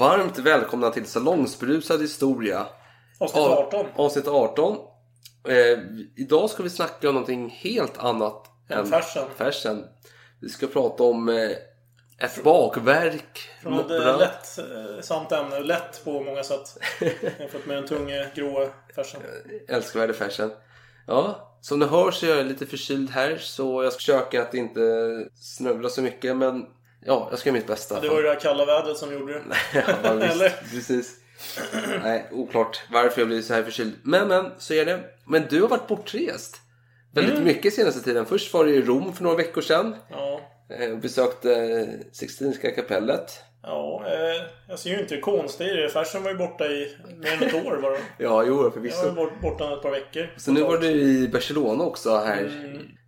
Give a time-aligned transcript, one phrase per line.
[0.00, 2.66] Varmt välkomna till Salongsberusad historia.
[3.18, 3.86] Avsnitt Av- 18.
[3.96, 4.76] Avsnitt 18.
[5.48, 5.78] Eh,
[6.16, 9.24] idag ska vi snacka om någonting helt annat Än färsen.
[9.36, 9.84] färsen.
[10.40, 11.50] Vi ska prata om eh,
[12.18, 13.38] ett bakverk.
[13.62, 15.60] Från ett eh, lätt eh, samt ämne.
[15.60, 16.78] Lätt på många sätt.
[17.38, 19.20] Jämfört med den tunga, gråa färsen.
[19.68, 20.50] Älskvärde färsen.
[21.06, 24.54] Ja, som ni hör så är jag lite förkyld här så jag ska försöka att
[24.54, 24.80] inte
[25.34, 26.66] snövla så mycket men
[27.04, 28.00] ja, jag ska göra mitt bästa.
[28.00, 29.42] Det var ju det här kalla vädret som gjorde det.
[30.02, 30.50] ja, visst, Eller?
[30.70, 31.16] Precis.
[32.02, 33.92] Nej, oklart varför jag blir så här förkyld.
[34.02, 35.00] Men, men, så är det.
[35.26, 36.56] Men du har varit bortrest.
[37.14, 37.44] Väldigt Mm.
[37.44, 38.26] mycket senaste tiden.
[38.26, 39.96] Först var du i Rom för några veckor sedan.
[40.10, 40.40] Ja.
[40.78, 43.40] Eh, och besökte eh, Sixtinska kapellet.
[43.62, 45.88] Ja, eh, jag ser ju inte det konstiga i det.
[45.88, 47.92] Färsen var ju borta i mer än ett år bara.
[48.18, 49.12] Ja, jo Jag var förvisso.
[49.12, 50.30] bort- borta ett par veckor.
[50.36, 52.50] Så nu var du i Barcelona också här.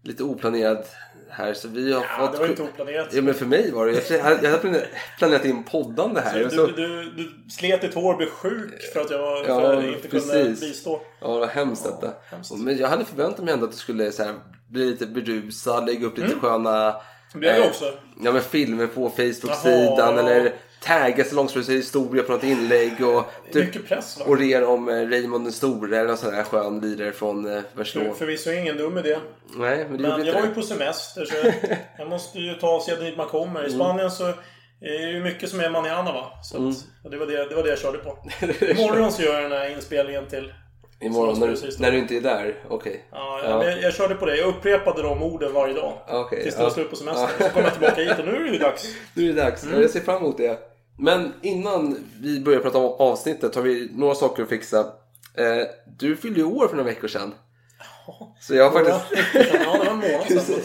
[0.04, 0.84] Lite oplanerad
[1.30, 1.54] här.
[1.54, 2.10] Så vi har Mm.
[2.18, 2.32] Ja, fått...
[2.32, 3.08] det var ju inte oplanerat.
[3.14, 4.10] Ja, men för mig var det.
[4.10, 4.86] Jag hade,
[5.18, 6.38] planerat- in poddande här.
[6.44, 10.08] Du, så, du, du slet ditt hår blev sjuk för att jag Ja, för inte
[10.08, 10.60] kunde precis.
[10.60, 11.00] bistå.
[11.20, 12.12] Ja, vad hemskt detta.
[12.30, 12.52] hemskt.
[12.58, 14.34] Men jag hade förväntat mig ändå att du skulle så här,
[14.68, 17.00] bli lite berusad, lägga upp lite sköna Mm.
[17.32, 17.92] Det blev jag också.
[18.22, 20.52] Ja, men filmer på Facebook-sidan eller
[20.82, 23.18] tagga Salongsberusad historia på något inlägg och
[23.48, 24.24] är typ mycket press va?
[24.28, 28.14] orera om eh, Raymond den store eller någon sån här skön lirare från eh, Barcelona.
[28.14, 29.18] Förvisso ingen dum idé.
[29.56, 31.54] Nej, men det Men jag var ju på semester så jag,
[31.98, 33.60] jag måste ju ta sig dit man kommer.
[33.60, 33.72] Mm.
[33.72, 34.24] I Spanien så
[34.80, 36.30] är det ju mycket som är manana va.
[36.42, 36.70] Så Mm.
[36.70, 38.18] att, och det, var det, det var det jag körde på.
[38.66, 40.52] Imorgon så gör jag den här inspelningen till...
[41.02, 42.64] Imorgon när, du- när du inte är där?
[42.68, 43.04] Okej.
[43.12, 43.64] Ja, Ja.
[43.64, 44.36] Jag, jag körde på det.
[44.36, 45.98] Jag upprepade de orden varje dag.
[46.08, 46.64] Okej, Tills det ja.
[46.66, 47.28] var slut på semestern.
[47.38, 48.94] Så kom jag tillbaka hit och nu är det ju dags.
[49.14, 49.64] Nu är det dags.
[49.64, 49.80] Mm.
[49.80, 50.58] Jag ser fram emot det.
[50.98, 54.78] Men innan vi börjar prata om avsnittet har vi några saker att fixa.
[55.34, 55.66] Eh,
[55.98, 57.34] du fyllde ju år för några veckor sedan.
[58.40, 59.26] Så jag har faktiskt...
[59.34, 60.60] Ja, det var en månad sedan.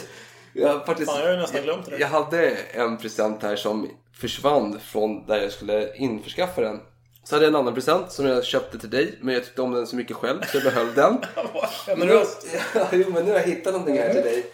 [0.53, 1.11] Jag har faktiskt...
[1.11, 1.97] Fan, jag har ju nästan glömt det.
[1.97, 6.79] Jag hade en present här som försvann från där jag skulle införskaffa den.
[7.27, 9.71] Så hade jag en annan present som jag köpte till dig, men jag tyckte om
[9.71, 11.17] den så mycket själv så jag behöll den.
[11.85, 12.47] Generöst.
[12.75, 14.45] Ja, jo, men nu har jag hittat någonting här till dig.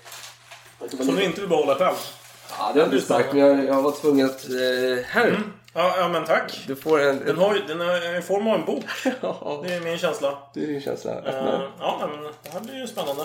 [0.89, 1.95] Som du inte vill behålla själv.
[2.57, 4.49] Ja, det har inte sagt, men jag, jag var tvungen att...
[4.49, 5.43] Eh, här!
[5.73, 6.63] Ja, ja men tack.
[6.67, 7.25] Du får en...
[7.25, 8.85] Den, har ju, den är i form av en bok.
[9.21, 10.37] Ja, Det är min känsla.
[10.53, 11.11] det är din känsla.
[11.11, 11.71] Öppna.
[11.79, 13.23] ja, men det här blir ju spännande.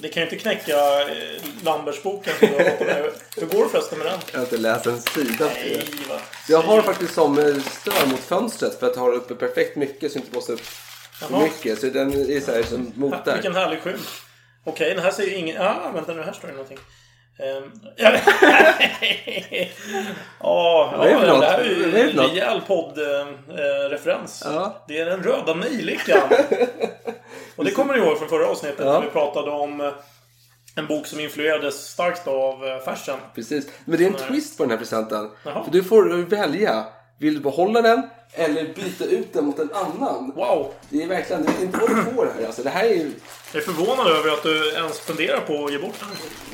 [0.00, 3.10] Det kan ju inte knäcka eh, Lambertsboken som du har fått med.
[3.36, 4.18] Hur går det förresten med den?
[4.32, 5.44] Jag har inte läst en sida.
[5.54, 6.14] Nej, va.
[6.48, 10.12] Jag har faktiskt som eh, stöd mot fönstret för att ha det uppe perfekt mycket
[10.12, 11.42] så jag inte blåser upp för Jaha.
[11.42, 11.78] mycket.
[11.80, 13.32] Så den är så här som mot där.
[13.34, 14.08] Vilken härlig skymt.
[14.64, 15.62] Okej, den här säger ingen...
[15.62, 16.78] Ah, vänta nu, här står det någonting.
[17.40, 17.72] Um,
[20.40, 21.44] ja, Vad är det ja, för det något?
[21.44, 22.32] här är ju Vad är det för en något?
[22.32, 24.42] rejäl poddreferens.
[24.44, 24.84] Ja.
[24.88, 26.28] Det är den röda nejlikan.
[27.58, 28.92] Och det kommer ni ihåg från förra avsnittet Ja.
[28.92, 29.92] när vi pratade om eh,
[30.76, 33.18] en bok som influerades starkt av eh, färsen.
[33.34, 33.68] Precis.
[33.84, 35.30] Men det är en twist på den här presenten.
[35.44, 35.64] Jaha.
[35.64, 36.84] För du får välja.
[37.18, 38.02] Vill du behålla den
[38.32, 40.32] eller byta ut den mot en annan?
[40.36, 40.72] Wow!
[40.90, 42.46] Det är verkligen, det är inte vad du får här.
[42.46, 43.12] Alltså, det här är ju...
[43.52, 46.08] Jag är förvånad över att du ens funderar på att ge bort den.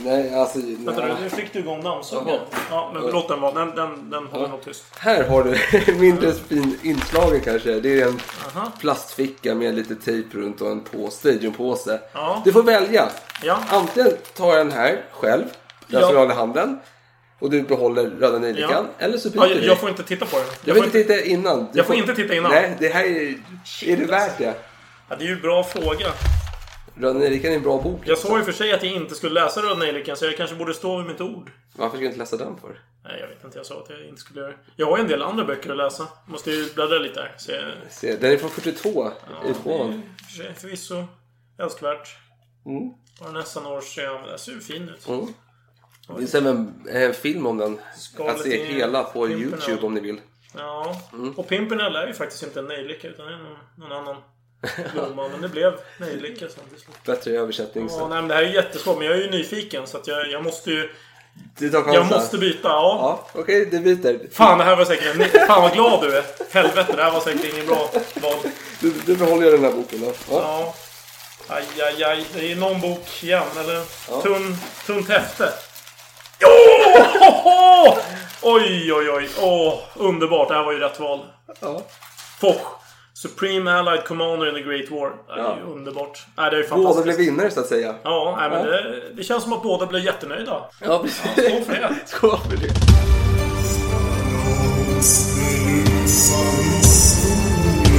[0.04, 0.58] Nej, alltså...
[0.58, 2.28] Vänta nu, nu fick du igång dammsugaren.
[2.50, 2.60] Jaha.
[2.70, 3.52] Ja, men låt den vara.
[3.52, 4.84] Den, den, den håller nog tyst.
[4.98, 5.58] Här har du
[5.98, 7.80] mindre fin inslagen kanske.
[7.80, 8.20] Det är en
[8.54, 8.72] Aha.
[8.80, 12.00] plastficka med lite tejp runt och en på, stadionpåse.
[12.12, 12.42] Ja.
[12.44, 13.08] Du får välja.
[13.42, 13.58] Ja.
[13.68, 15.44] Antingen tar jag den här själv,
[15.86, 16.06] den Ja.
[16.06, 16.78] som jag håller i handen.
[17.44, 18.88] Och du behåller röda nejlikan.
[18.98, 20.46] Eller så byter Ja, jag, jag får inte titta på den.
[20.64, 21.58] Jag vill inte titta innan.
[21.72, 22.50] Du Jag får inte titta innan?
[22.50, 23.34] Nej, det här är...
[23.84, 24.54] Är det värt det?
[25.08, 26.06] Ja, det är ju en bra fråga.
[26.96, 28.00] Röda nejlikan är en bra bok.
[28.04, 30.56] Jag sa ju för sig att jag inte skulle läsa Röda Nejlikan, så jag kanske
[30.56, 31.50] borde stå vid mitt ord.
[31.76, 32.80] Varför ska jag inte läsa den för?
[33.04, 33.58] Nej, jag vet inte.
[33.58, 34.58] Jag sa att jag inte skulle göra det.
[34.76, 36.06] Jag har ju en del andra böcker att läsa.
[36.26, 37.34] Måste ju bläddra lite där.
[37.38, 39.04] Så jag, Se, den är från 42.
[39.04, 40.02] det är utgåvan.
[40.36, 41.04] för förvisso
[41.58, 42.16] älskvärt.
[42.66, 42.90] Mm.
[43.20, 44.26] Bara nästan år sedan.
[44.26, 45.08] Den ser ju fin ut.
[45.08, 45.26] Mm.
[46.08, 47.78] Det finns även en film om den.
[48.28, 49.42] Att se hela på Pimpernel.
[49.42, 50.20] Youtube om ni vill.
[50.56, 50.96] Ja.
[51.12, 51.32] Mm.
[51.32, 53.38] Och Pimpernel är ju faktiskt inte en nejlika, utan är
[53.78, 54.16] någon, annan.
[54.92, 55.30] Blomman.
[55.30, 56.96] Men det blev nejlika sen till slut.
[57.06, 57.84] Bättre översättning.
[57.90, 58.08] Ja, Så.
[58.08, 58.98] nej, men det här är jättesvårt.
[58.98, 60.90] Men jag är ju nyfiken så att jag, jag måste ju...
[61.60, 62.68] Jag måste byta.
[62.68, 63.26] Ja.
[63.34, 64.30] Ja, okej, du byter.
[64.32, 65.14] Fan, det här var säkert...
[65.34, 66.24] en- Fan vad glad du är.
[66.50, 67.90] Helvete, det här var säkert ingen bra
[68.22, 68.36] val.
[68.80, 70.06] Du, du behåller den här boken då.
[70.06, 70.14] Ja.
[70.30, 70.74] Ja.
[71.48, 72.26] Aj, aj, aj.
[72.34, 73.82] Det är någon bok igen, eller?
[74.10, 74.20] Ja.
[74.22, 74.56] Tunn,
[74.86, 75.52] tunt häfte.
[76.42, 77.98] Oh!
[78.42, 79.28] Oj, oj, oj.
[79.40, 80.48] Åh, underbart.
[80.48, 81.20] Det här var ju rätt val.
[81.60, 81.82] Ja.
[82.40, 82.66] Foch.
[83.14, 85.12] Supreme Allied Commander in the Great War.
[85.26, 85.56] Det är Ja.
[85.66, 86.26] ju underbart.
[86.36, 87.04] Nej, det är ju Båda fantastiskt.
[87.04, 87.94] blev vinnare så att säga.
[88.02, 90.60] Ja, nej, men det, det känns som att båda blev jättenöjda.
[90.80, 91.20] Ja, precis.
[91.20, 91.94] skål för det.
[92.06, 92.74] Skål för det.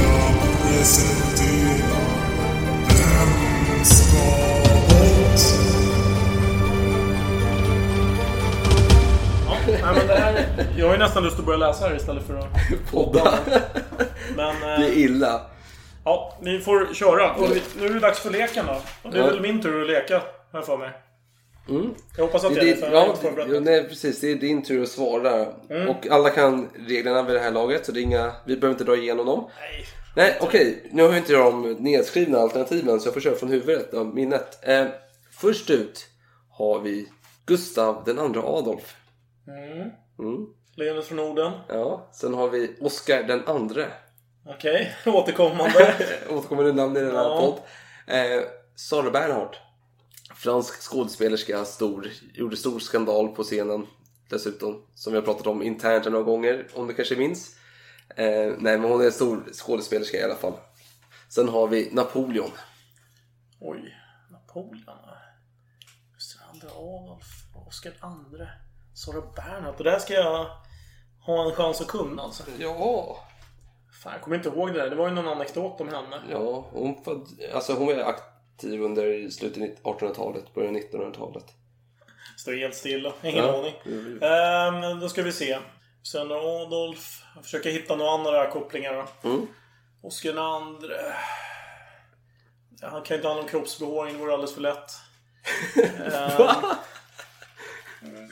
[0.02, 1.25] Ja,
[9.86, 10.46] nej, men det här,
[10.78, 12.46] jag har ju nästan lust att börja läsa här istället för att
[12.90, 13.38] Podda.
[14.36, 15.40] Men Det eh, är illa.
[16.04, 17.32] ja, ni får köra.
[17.32, 17.48] Och
[17.80, 19.10] nu är det dags för leken då.
[19.10, 20.22] Det är väl min tur att leka,
[20.52, 20.90] jag för mig.
[21.68, 21.94] Mm.
[22.16, 24.20] Jag hoppas att Det det är det, för jag har ja, nej, precis.
[24.20, 25.46] Det är din tur att svara.
[25.70, 25.88] Mm.
[25.88, 28.84] Och alla kan reglerna vid det här laget, så det är inga, vi behöver inte
[28.84, 29.48] dra igenom dem.
[29.60, 29.86] Nej.
[30.16, 30.88] Nej, okej.
[30.92, 34.14] Nu har jag inte jag de nedskrivna alternativen, så jag får köra från huvudet av
[34.14, 34.68] minnet.
[34.68, 34.84] Eh,
[35.40, 36.06] först ut
[36.50, 37.08] har vi
[37.46, 38.96] Gustav den andra Adolf.
[39.48, 39.90] Mm.
[40.18, 40.46] Mm.
[40.76, 41.52] Lejonet från Norden.
[41.68, 43.92] Ja, sen har vi Oscar den andre.
[44.46, 45.94] Okej, återkommande.
[46.30, 47.40] Återkommande namn i den här Ja.
[47.40, 47.60] podd.
[48.16, 48.42] Eh,
[48.74, 49.56] Sara Bernhardt.
[50.34, 53.86] Fransk skådespelerska, stor, gjorde stor skandal på scenen
[54.30, 54.82] dessutom.
[54.94, 57.56] Som vi har pratat om internt några gånger, om du kanske minns.
[58.16, 58.26] Eh,
[58.58, 60.52] nej, men hon är en stor skådespelerska i alla fall.
[61.28, 62.50] Sen har vi Napoleon.
[63.60, 63.94] Oj,
[64.30, 64.98] Napoleon.
[66.14, 67.26] Gustav II Adolf,
[67.66, 68.46] Oscar II,
[68.96, 69.78] Sara Bernhardt.
[69.78, 70.46] Det där ska jag
[71.20, 72.42] ha en chans att kunna alltså.
[72.58, 73.18] Ja,
[74.02, 74.90] Fan, jag kommer inte ihåg det där.
[74.90, 76.20] Det var ju någon anekdot om henne.
[76.30, 81.44] ja hon, föd, alltså hon var aktiv under slutet av 1800-talet, början av 1900-talet.
[82.36, 83.12] Står helt stilla.
[83.22, 83.58] Ingen Ja.
[83.58, 83.74] aning.
[84.22, 85.58] Ehm, då ska vi se.
[86.02, 87.22] Sen Adolf.
[87.34, 89.28] Jag försöker hitta några andra kopplingar då.
[89.28, 89.46] Mm.
[90.02, 90.88] Oscar II.
[92.82, 94.12] Han kan inte ha någon kroppsbehåring.
[94.12, 94.92] Det vore alldeles för lätt.
[96.14, 96.62] Ehm,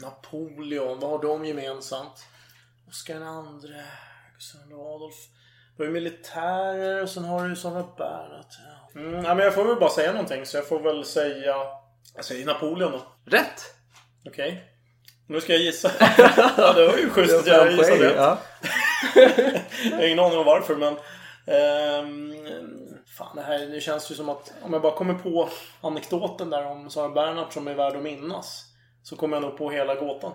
[0.01, 1.01] Napoleon.
[1.01, 2.27] Vad har de gemensamt?
[2.89, 3.83] Oscar II.
[4.35, 5.15] Gustav Adolf.
[5.77, 8.55] Du har ju militärer och sen har du ju Sara Bernhardt.
[8.95, 9.01] Ja.
[9.01, 10.47] Mm, ja, men jag får väl bara säga någonting.
[10.47, 11.57] Så jag får väl säga...
[12.15, 13.03] Jag säger Napoleon då.
[13.25, 13.75] Rätt!
[14.27, 14.71] Okej.
[15.27, 15.91] Nu ska jag gissa.
[16.57, 18.17] ja, det var ju schysst att jag gissade rätt.
[18.17, 18.39] Ja.
[19.85, 20.97] Jag har ingen aning om varför men...
[21.47, 22.35] ehm,
[23.19, 25.49] fan, det här det känns ju som att om jag bara kommer på
[25.81, 28.65] anekdoten där om Sara Bernhardt som är värd att minnas.
[29.05, 30.33] Så kommer jag nog på hela gåtan.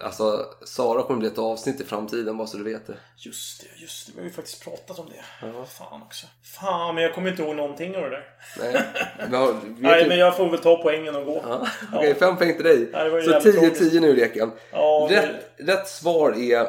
[0.00, 2.94] Alltså, Sara kommer bli ett avsnitt i framtiden, bara så du vet det.
[3.16, 4.12] Just det, just det.
[4.14, 5.46] Vi har ju faktiskt pratat om det.
[5.66, 6.26] Fan också.
[6.42, 8.24] Fan, men jag kommer inte ihåg någonting av det där.
[8.58, 8.84] Nej,
[9.30, 11.44] men, Nej, men jag får väl ta poängen och gå.
[11.48, 12.90] Ja, Okej, fem poäng till dig.
[12.92, 14.52] Ja, ju Så jävligt 10-10 nu i leken.
[14.72, 16.66] Ja, rätt, rätt svar är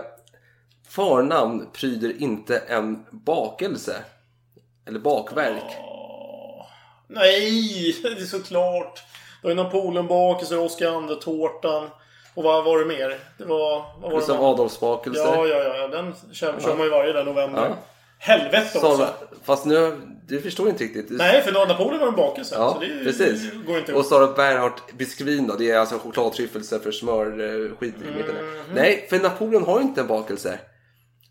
[0.87, 3.95] Förnamn pryder inte en bakelse.
[4.87, 5.77] Eller bakverk.
[7.07, 9.03] Nej, det är såklart.
[9.45, 11.89] Det var ju Napoleonbakelse, Oscar II-tårtan.
[12.33, 13.19] Och vad var det mer?
[13.37, 13.85] Det var...
[14.01, 14.51] Vad var Gustav mer?
[14.51, 15.19] Adolfs bakelse.
[15.19, 15.87] Ja, ja, ja.
[15.87, 17.65] Den kör, kör man ju varje dag november.
[17.69, 17.77] Ja.
[18.19, 18.97] Helvete också!
[18.97, 19.09] Sara,
[19.43, 21.09] fast nu, du förstår inte riktigt.
[21.09, 22.55] Du, Nej, för Napoleon var en bakelse.
[22.57, 23.51] Ja, så det precis.
[23.51, 24.05] det går inte Och.
[24.05, 28.35] Sara Bernhardt beskrivna, det är alltså chokladtryffelse för smörskit i mitten.
[28.35, 28.75] Mhm.
[28.75, 30.59] Nej, för Napoleon har inte en bakelse.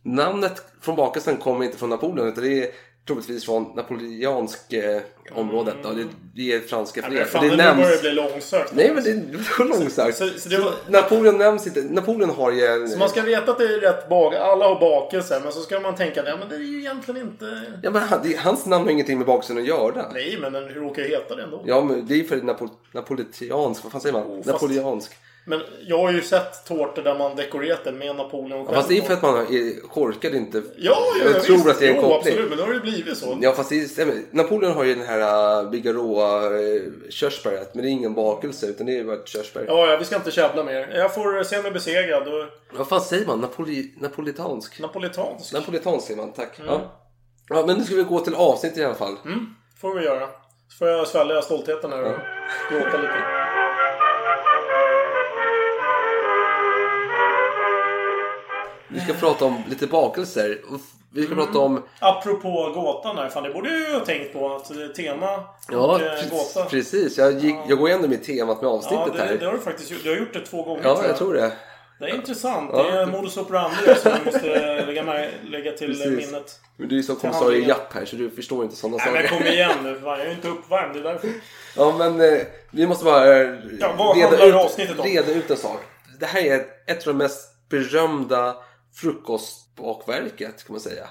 [0.02, 2.70] Namnet från bakelsen kommer inte från Napoleon utan det är
[3.06, 5.00] troligtvis från napoleansk eh,
[5.34, 5.74] området.
[5.82, 5.88] Då.
[5.90, 7.24] Det, det är franska för det.
[7.24, 7.90] fan, det börjar nämns...
[7.96, 8.72] det bli långsökt.
[8.74, 10.16] Nej men det var långsökt.
[10.18, 11.82] Så- så det var- Napoleon nämns inte.
[11.82, 12.88] Napoleon har ju en...
[12.88, 14.34] Så man ska veta att det är rätt bak.
[14.34, 15.40] Alla har bakelser.
[15.44, 17.62] Men så ska man tänka att ja, men det är ju egentligen inte...
[17.82, 20.06] Ja, men det, hans namn har ingenting med bakelsen att göra.
[20.12, 21.62] Nej, men den råkar ju heta det ändå.
[21.66, 24.22] Ja men det är för napo, napolitansk, vad fan säger man?
[24.22, 25.12] Oh, fast- Napoleansk.
[25.46, 28.76] Men jag har ju sett tårtor där man dekorerat den med Napoleon själv.
[28.76, 30.58] Fast det är för att man är korkad inte.
[30.58, 31.68] Ja, ja, jag ja, tror visst.
[31.68, 32.32] att det är en jo, koppling.
[32.34, 32.48] absolut.
[32.48, 33.38] Men då har det blivit så.
[33.42, 34.14] Ja fast det stämmer.
[34.30, 37.74] Napoleon har ju den här Bigarråa uh, körsbäret.
[37.74, 39.64] Men det är ingen bakelse utan det är bara ett körsbär.
[39.68, 40.92] Ja, ja, vi ska inte käbbla mer.
[40.96, 42.28] Jag får se mig besegrad.
[42.28, 42.44] Och
[42.78, 43.40] Vad fan säger man?
[43.40, 44.80] Napoli, napolitansk?
[44.80, 45.52] napolitansk.
[45.52, 46.58] Napolitansk säger man, tack.
[46.58, 46.70] Mm.
[46.70, 47.00] Ja.
[47.48, 49.16] ja men nu ska vi gå till avsnitt i alla fall.
[49.80, 50.28] får vi göra.
[50.68, 52.18] Så får jag svälja stoltheten här och
[52.70, 53.43] gråta lite.
[58.94, 60.58] Vi ska prata om lite bakelser.
[61.12, 61.44] Vi ska Mm.
[61.46, 61.82] prata om...
[61.98, 63.28] Apropå gåtan här.
[63.28, 64.54] Fan, det borde jag ju ha tänkt på.
[64.56, 66.64] Att tema Ja, och eh, gåta.
[66.64, 67.18] precis.
[67.18, 69.36] Jag, gick, jag går igenom i temat med Ja, avsnittet det, här.
[69.36, 70.00] det har du faktiskt gjort.
[70.02, 71.52] Du har gjort det två gånger Ja, jag tror det.
[71.98, 72.70] Det är intressant.
[72.72, 72.82] Ja.
[72.82, 76.06] Det är modus operandi som man måste lägga, med, lägga till Precis.
[76.30, 76.60] minnet.
[76.76, 77.68] Men du är ju som kommissarie.
[77.68, 79.36] Japp här så du förstår inte sådana Nej men saker.
[79.38, 80.00] kom igen nu.
[80.04, 80.94] Jag är ju inte uppvärmd.
[80.94, 81.30] Det är därför.
[81.76, 85.80] Ja men eh, vi måste bara eh, Ja, handlar ut, reda ut en sak.
[86.20, 88.56] Det här är ett av de mest berömda
[88.94, 91.08] frukostbakverket kan man säga.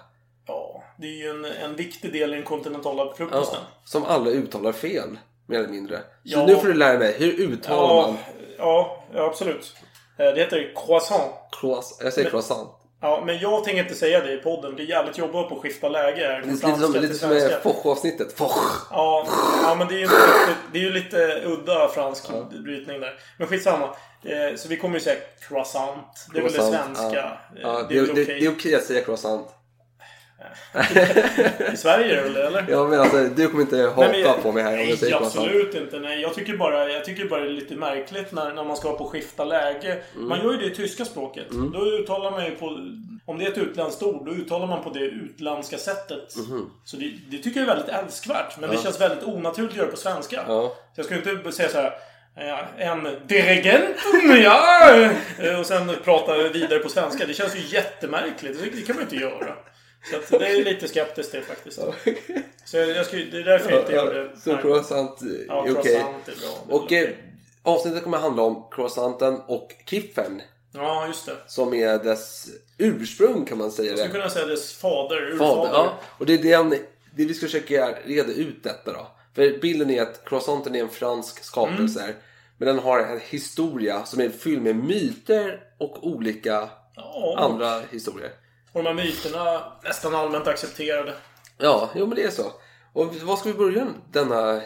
[0.47, 3.59] Ja, det är ju en, en viktig del i den kontinentala frukosten.
[3.61, 5.97] Ja, som alla uttalar fel, mer eller mindre.
[5.97, 6.45] Så Ja.
[6.45, 8.17] nu får du lära mig, hur uttalar Ja, man
[8.57, 9.75] ja, ja, absolut.
[10.17, 11.31] Eh, Det heter croissant.
[11.51, 12.01] croissant?
[12.03, 12.69] Jag säger croissant.
[13.03, 14.75] Ja, men jag tänker inte säga det i podden.
[14.75, 16.19] Det är jävligt jobbigt att skifta läge.
[16.21, 18.37] Det är lite som, lite som Foch-avsnittet.
[18.37, 18.87] Foch!
[18.91, 19.27] Ja,
[19.63, 22.29] ja, men det är ju lite, det är ju lite udda fransk
[22.63, 23.13] brytning där.
[23.37, 23.85] Men skitsamma.
[24.25, 25.15] Eh, Så vi kommer ju säga
[25.47, 26.27] croissant.
[26.33, 27.19] Det är väl det Croissant, svenska.
[27.19, 27.59] Ja.
[27.59, 28.49] Eh, Ja, Det är det, okej.
[28.49, 29.47] okej att säga croissant.
[31.73, 32.65] I Sverige är det väl det, eller?
[32.69, 35.15] Ja men alltså, du kommer inte hata Nej, på mig här om jag Nej, säger
[35.15, 35.99] absolut inte.
[35.99, 38.97] Nej, jag tycker bara, jag tycker bara det är lite märkligt när, när man ska
[38.97, 39.97] på skifta läge.
[40.15, 40.27] Mm.
[40.29, 41.47] Man gör ju det i tyska språket.
[41.73, 42.65] Då uttalar man ju på...
[43.25, 46.35] Om det är ett utländskt ord, då uttalar man på det utländska sättet.
[46.35, 46.69] Mhm.
[46.85, 48.59] Så det, det tycker jag är väldigt älskvärt.
[48.59, 50.43] Men det känns väldigt onaturligt att göra på svenska.
[50.47, 50.75] Ja.
[50.95, 51.93] Så jag skulle inte säga så här.
[52.77, 53.95] eh, En dirigent,
[54.43, 54.89] ja!
[55.39, 57.25] eh, Och sen prata vidare på svenska.
[57.25, 58.59] Det känns ju jättemärkligt.
[58.75, 59.53] Det kan man ju inte göra.
[60.29, 61.79] Så det är lite skeptiskt det faktiskt.
[62.65, 64.39] Så jag, jag skulle, det är därför jag inte gör det.
[64.39, 65.95] Så croissant eh, Ja, är okej.
[65.95, 67.09] är Och eh,
[67.63, 70.41] avsnittet kommer handla om croissanten och kiffen.
[70.73, 71.35] Ja, just det.
[71.47, 75.55] Som är dess ursprung kan man säga Jag skulle kunna säga dess fader, urfader.
[75.55, 75.99] Fader, ja.
[76.17, 76.69] Och det är den,
[77.15, 79.07] det vi ska försöka reda ut detta då.
[79.35, 82.03] För bilden är att croissanten är en fransk skapelse.
[82.03, 82.15] Mm.
[82.57, 88.31] Men den har en historia som är fylld med myter och olika Ja, andra historier.
[88.73, 91.13] Och de här myterna nästan allmänt accepterade.
[91.57, 92.51] Ja, jo men det är så.
[92.93, 94.61] Och vad ska vi börja denna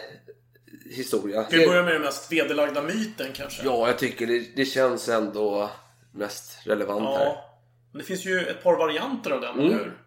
[0.96, 1.44] historia?
[1.44, 3.64] Ska vi börja med den mest vederlagda myten kanske?
[3.66, 5.70] Ja, jag tycker det, det känns ändå
[6.14, 7.26] mest relevant här.
[7.26, 7.44] Ja.
[7.92, 9.66] Men det finns ju ett par varianter av den, Mm.
[9.66, 10.02] eller hur?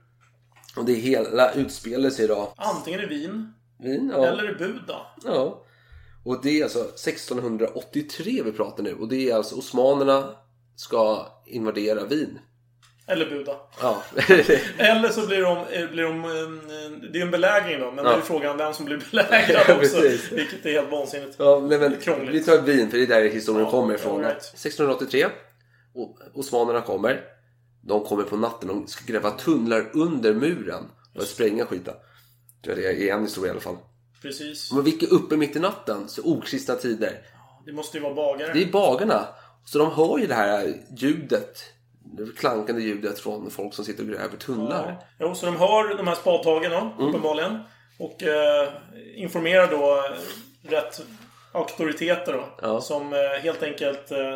[0.77, 4.27] Och det hela utspelar sig då Antingen i Wien, Wien, ja.
[4.27, 5.07] eller i Buda.
[5.25, 5.65] ja.
[6.25, 8.95] Och det är alltså 1683 vi pratar nu.
[8.95, 10.35] Och det är alltså osmanerna
[10.77, 12.39] ska invadera Wien.
[13.11, 13.57] Eller Buda.
[13.81, 14.03] Ja.
[14.79, 15.59] Eller så blir de...
[15.59, 18.11] eh, Blir de eh, det är en belägring då, men Ja.
[18.13, 20.01] då är frågan vem som blir belägrad Ja, också.
[20.35, 21.35] Vilket är helt vansinnigt.
[21.39, 22.35] ja nej, men Krångligt.
[22.35, 24.21] vi tar Wien för det är där historien Ja, kommer ifrån.
[24.21, 24.37] right.
[24.39, 25.27] 1683.
[25.95, 27.21] Och osmanerna kommer.
[27.83, 28.69] De kommer på natten.
[28.69, 30.85] De ska gräva tunnlar under muren.
[31.15, 31.95] Och spränga skiten.
[32.63, 32.73] Det
[33.09, 33.77] är en historia i alla fall.
[34.23, 34.73] Precis.
[34.73, 36.09] Men vilka uppe mitt i natten?
[36.09, 37.19] Så okristna tider.
[37.67, 38.53] Det måste ju vara bagare.
[38.53, 39.27] Det är bagarna.
[39.65, 41.59] Så de hör ju det här ljudet.
[42.13, 44.97] Det klankande ljudet från folk som sitter och gräver tunnlar.
[45.01, 45.07] Ja.
[45.27, 47.09] Jo, så de hör de här spadtagen då, Mm.
[47.09, 47.59] uppenbarligen.
[47.99, 48.69] Och eh,
[49.17, 51.01] informerar då eh, rätt
[51.53, 52.45] auktoriteter då.
[52.63, 52.81] Ja.
[52.81, 54.11] Som eh, helt enkelt...
[54.11, 54.35] Eh,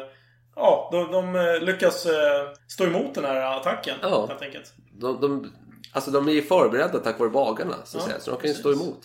[0.57, 3.97] ja, de, de eh, lyckas eh, stå emot den här attacken.
[4.03, 4.27] Ja.
[4.27, 4.73] Helt enkelt.
[4.93, 5.53] De, de,
[5.93, 7.75] alltså de är förberedda tack vare bagarna.
[7.85, 8.99] Så, Ja, så de kan ju stå emot.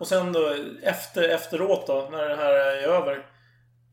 [0.00, 3.26] Och sen då efter, efteråt då, när det här är över.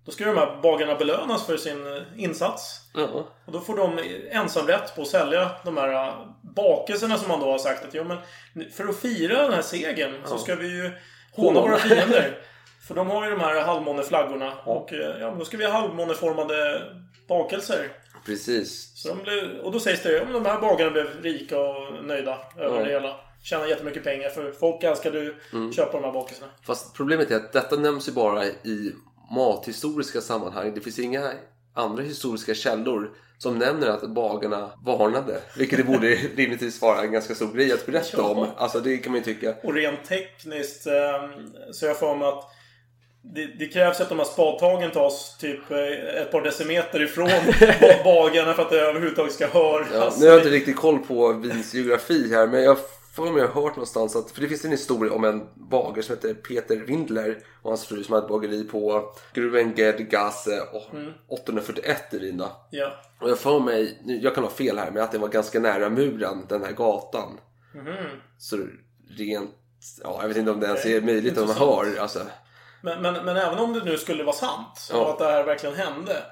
[0.10, 2.80] Då ska de här bagarna belönas för sin eh, insats.
[2.94, 3.28] Ja.
[3.46, 4.00] Och då får de
[4.32, 6.14] ensamrätt på att sälja de här äh,
[6.56, 8.18] bakelserna som man då har sagt att jo, men
[8.72, 10.92] för att fira den här segern så ska vi ju
[11.34, 12.38] håna våra fiender.
[12.88, 14.54] För de har ju de här halvmåneflaggorna.
[14.66, 16.82] Och eh, ja, då ska vi ha halvmåneformade
[17.28, 17.88] bakelser.
[18.26, 18.92] Precis.
[18.96, 22.38] Så de blev, och då sägs det att de här bagarna blev rika och nöjda
[22.58, 22.84] över Ja.
[22.86, 23.16] det hela.
[23.44, 25.74] Tjänar jättemycket pengar för folk älskade ju Mm.
[25.74, 26.52] köpa de här bakelserna.
[26.66, 28.92] Fast problemet är att detta nämns ju bara i
[29.32, 30.72] mathistoriska sammanhang.
[30.76, 31.32] Det finns inga
[31.74, 35.42] andra historiska källor som nämner att bagarna varnade.
[35.58, 38.48] Vilket det borde rimligtvis vara en ganska stor grej att berätta om.
[38.58, 39.56] Alltså det kan man ju tycka.
[39.64, 40.94] Och rent tekniskt eh,
[41.72, 42.44] så jag för mig att
[43.22, 47.28] det, det krävs att de här spadtagen tas typ eh, ett par decimeter ifrån
[47.82, 49.88] ba- bagarna för att det överhuvudtaget ska höras.
[49.94, 52.78] Ja, nu har jag inte riktigt koll på Wiens geografi här men jag
[53.14, 56.04] får mig jag har hört någonstans att, för det finns en historia om en bagare
[56.04, 60.84] som heter Peter Windler och hans fru som hade ett bageri på Gruvengedgasse och
[61.28, 62.44] 841 i Wien.
[62.70, 62.92] Ja.
[63.22, 65.90] Och jag får mig, jag kan ha fel här, men att det var ganska nära
[65.90, 67.40] muren, den här gatan.
[67.76, 67.96] Mhm.
[68.38, 68.58] Så
[69.18, 69.52] rent,
[70.04, 71.98] ja jag vet inte om det ens är möjligt om man hör.
[72.00, 72.20] Alltså,
[72.82, 74.98] Men, men, men även om det nu skulle vara sant Ja.
[74.98, 76.24] och att det här verkligen hände.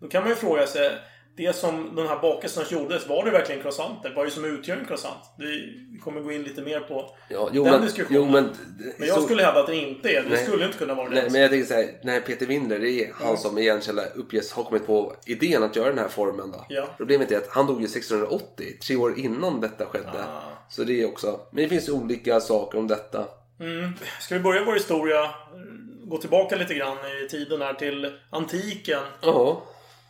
[0.00, 0.98] Då kan man ju fråga sig.
[1.36, 4.12] Det som den här bakelserna gjordes, var det verkligen croissanter?
[4.16, 5.18] Vad är det som utgör en croissant?
[5.38, 8.22] Vi kommer gå in lite mer på ja, jo, den men, diskussionen.
[8.22, 8.50] jo, men,
[8.98, 10.28] Men jag så- skulle hävda att det inte är det.
[10.28, 11.14] Det skulle inte kunna vara det.
[11.14, 13.80] Nej, men jag tänker så här, när Peter Windler, det är han som i en
[13.80, 16.66] källa uppges ha kommit på idén att göra den här formen då.
[16.68, 16.88] Ja.
[16.96, 20.24] Problemet är att han dog ju 1680, tre år innan detta skedde.
[20.24, 20.40] Ah.
[20.68, 23.24] Så det är också, men det finns olika saker om detta.
[23.60, 23.92] Mm.
[24.20, 25.30] Ska vi börja vår historia?
[26.04, 29.00] Gå tillbaka lite grann i tiden här till antiken.
[29.20, 29.62] Ja,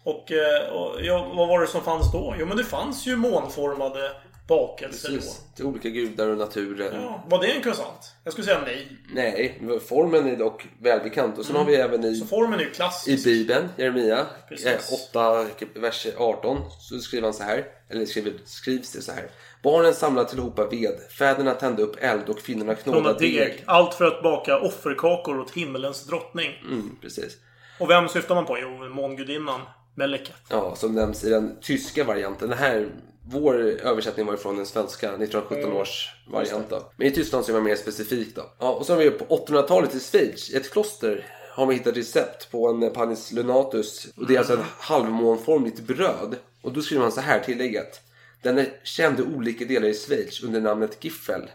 [0.05, 2.35] Och, eh, och ja, vad var det som fanns då?
[2.39, 4.11] Jo men det fanns ju månformade
[4.49, 5.15] bakelser då.
[5.17, 5.41] Precis.
[5.57, 6.93] Till olika gudar och naturen.
[7.03, 8.15] Ja, var det en croissant?
[8.25, 8.89] Jag skulle säga nej.
[9.15, 11.39] Nej, formen är dock välbekant.
[11.39, 13.25] Och sen har vi även i, Så formen är ju i klassisk.
[13.25, 14.67] Bibeln, Jeremia Precis.
[14.67, 14.81] eh,
[15.11, 16.59] 8, vers 18.
[16.81, 17.65] Så skriver han så här.
[17.91, 19.25] Eller skriver, skrivs det så här.
[19.63, 20.95] Barnen samlade tillhopa ved.
[21.19, 23.37] Fäderna tände upp eld och kvinnorna knådade Knåda deg.
[23.37, 23.63] deg.
[23.67, 26.51] Allt för att baka offerkakor åt himmelens drottning.
[26.65, 27.37] Mm, precis.
[27.81, 28.59] Och vem syftar man på?
[28.59, 29.61] Jo, mångudinnan.
[29.95, 30.37] Meleket.
[30.49, 32.49] Ja, som nämns i den tyska varianten.
[32.49, 32.89] Den här,
[33.31, 36.93] vår översättning var från den svenska 1917 års variant då.
[36.97, 38.43] Men i Tyskland så är man mer specifik då.
[38.59, 41.97] Ja, och så har vi på 800-talet i Schweiz, i ett kloster har man hittat
[41.97, 44.09] recept på en panis lunatus.
[44.17, 46.37] Och det är alltså ett halvmånformigt bröd.
[46.63, 48.01] Och då skriver man så här tillägget.
[48.43, 51.51] Den är känd i olika delar i Schweiz under namnet Giffel.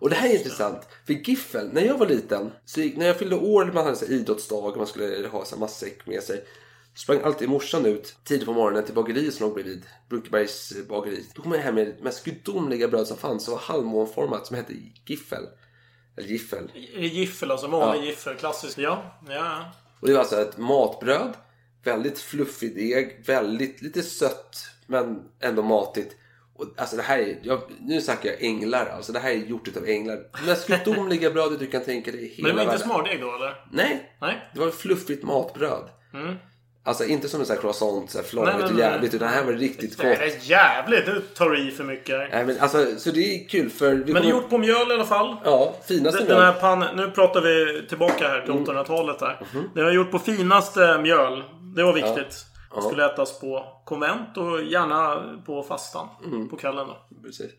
[0.00, 0.88] Och det här är intressant.
[1.06, 4.04] För Giffel, när jag var liten, så gick, när jag fyllde år, man hade så
[4.04, 6.44] idrottsdag och man skulle ha så matsäck med sig.
[6.94, 9.86] Sprang alltid morsan ut tidigt på morgonen till bageriet som låg bredvid.
[10.08, 11.24] Brukebergs bageri.
[11.34, 13.44] Då kom jag hem med det mest gudomliga bröd som fanns.
[13.44, 14.72] Som var halvmånformat som hette
[15.06, 15.46] Giffel.
[16.16, 16.70] Eller Giffel.
[16.96, 18.04] Giffel, alltså vanlig Ja.
[18.06, 18.36] giffel.
[18.36, 18.78] Klassisk.
[18.78, 19.72] Ja, ja.
[20.00, 21.32] Och det var alltså ett matbröd.
[21.84, 23.22] Väldigt fluffig deg.
[23.26, 26.16] Väldigt lite sött men ändå matigt.
[26.56, 29.12] Och alltså det här är, jag, nu snackar jag änglar alltså.
[29.12, 30.16] Det här är gjort utav änglar.
[30.16, 33.02] Det mest gudomliga brödet du kan tänka dig i hela Men det var inte världen.
[33.04, 33.64] smördeg då, eller?
[33.72, 34.50] Nej, Nej.
[34.54, 35.88] det var fluffigt matbröd.
[36.84, 39.14] Alltså inte som en sån här croissant, så här Nej, men- och jävligt.
[39.14, 40.18] Utan det här var riktigt Det gott.
[40.20, 41.06] är jävligt.
[41.06, 42.18] Nu tar du i för mycket.
[42.32, 43.94] Nej, men alltså, så det är kul för...
[43.94, 45.36] Vi Men det är gjort på mjöl i alla fall.
[45.44, 46.60] Ja, finaste Den den här mjöl.
[46.60, 49.40] pan, nu pratar vi tillbaka här till 800-talet här.
[49.74, 51.42] Det var gjort på finaste mjöl.
[51.76, 52.44] Det var viktigt.
[52.76, 56.08] Det skulle ätas på konvent och gärna på fastan.
[56.50, 56.96] På kvällen då.
[57.26, 57.50] Precis.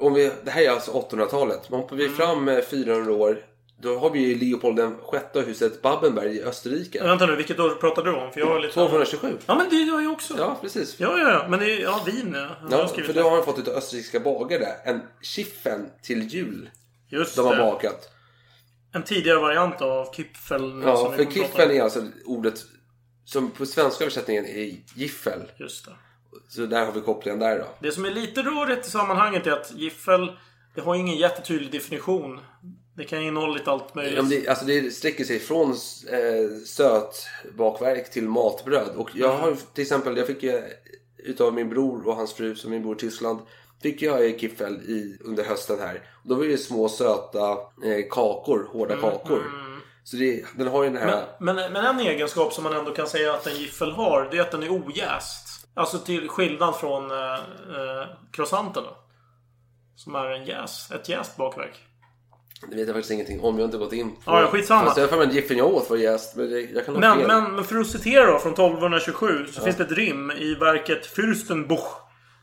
[0.00, 1.70] Om vi, det här är alltså 800-talet.
[1.70, 2.16] Men hoppar vi Mm.
[2.16, 3.36] fram eh, 400 år.
[3.84, 6.98] Då har vi ju Leopold den sjätte huset Babbenberg i Österrike.
[6.98, 8.32] Men Vänta nu, vilket år pratar du om?
[8.32, 8.80] För jag har lite...
[8.80, 9.38] 1227.
[9.46, 10.34] Ja men det gör jag också.
[10.38, 11.00] Ja, precis.
[11.00, 11.46] Ja, ja, ja.
[11.48, 12.48] Men det är, ja, vin ja.
[12.70, 13.22] Ja, för det.
[13.22, 16.70] har han fått utav österrikiska bagare en chiffen till jul.
[17.08, 17.62] Just De har det.
[17.62, 18.10] bakat.
[18.92, 20.82] En tidigare variant av Kipfel.
[20.84, 21.70] Ja, för om.
[21.70, 22.64] är alltså ordet
[23.24, 25.40] som på svenska översättningen är giffel.
[25.56, 25.92] Just det.
[26.48, 27.66] Så där har vi kopplingen där då.
[27.80, 30.32] Det som är lite rörigt i sammanhanget är att giffel,
[30.74, 32.40] det har ingen jättetydlig definition.
[32.96, 34.16] Det kan innehålla lite allt möjligt.
[34.16, 38.96] Ja, det, alltså det sträcker sig från eh, söt bakverk till matbröd.
[38.96, 40.62] Och jag har till exempel, jag fick ju
[41.18, 43.40] utav min bror och hans fru som min bor i Tyskland.
[43.82, 46.02] Fick jag kiffel i, under hösten här.
[46.22, 47.50] Och då var det små söta
[47.84, 49.44] eh, kakor, hårda kakor.
[50.04, 51.26] Så det, den har ju den här...
[51.40, 54.38] Men, men, men en egenskap som man ändå kan säga att en giffel har, det
[54.38, 55.68] är att den är ojäst.
[55.74, 58.96] Alltså till skillnad från eh, eh, croissanten då.
[59.96, 61.80] Som är en jäs, ett jäst bakverk.
[62.70, 63.54] Det vet jag faktiskt ingenting om.
[63.54, 64.16] Jag har inte gått in på...
[64.24, 64.84] Ja, ja, skitsamma.
[64.84, 66.36] Fast jag har giffeln jag åt var jäst.
[66.36, 69.82] Men jag kan Men, men, men för att citera då, från 1227 så finns det
[69.82, 71.86] ett rim i verket Fürstenbuch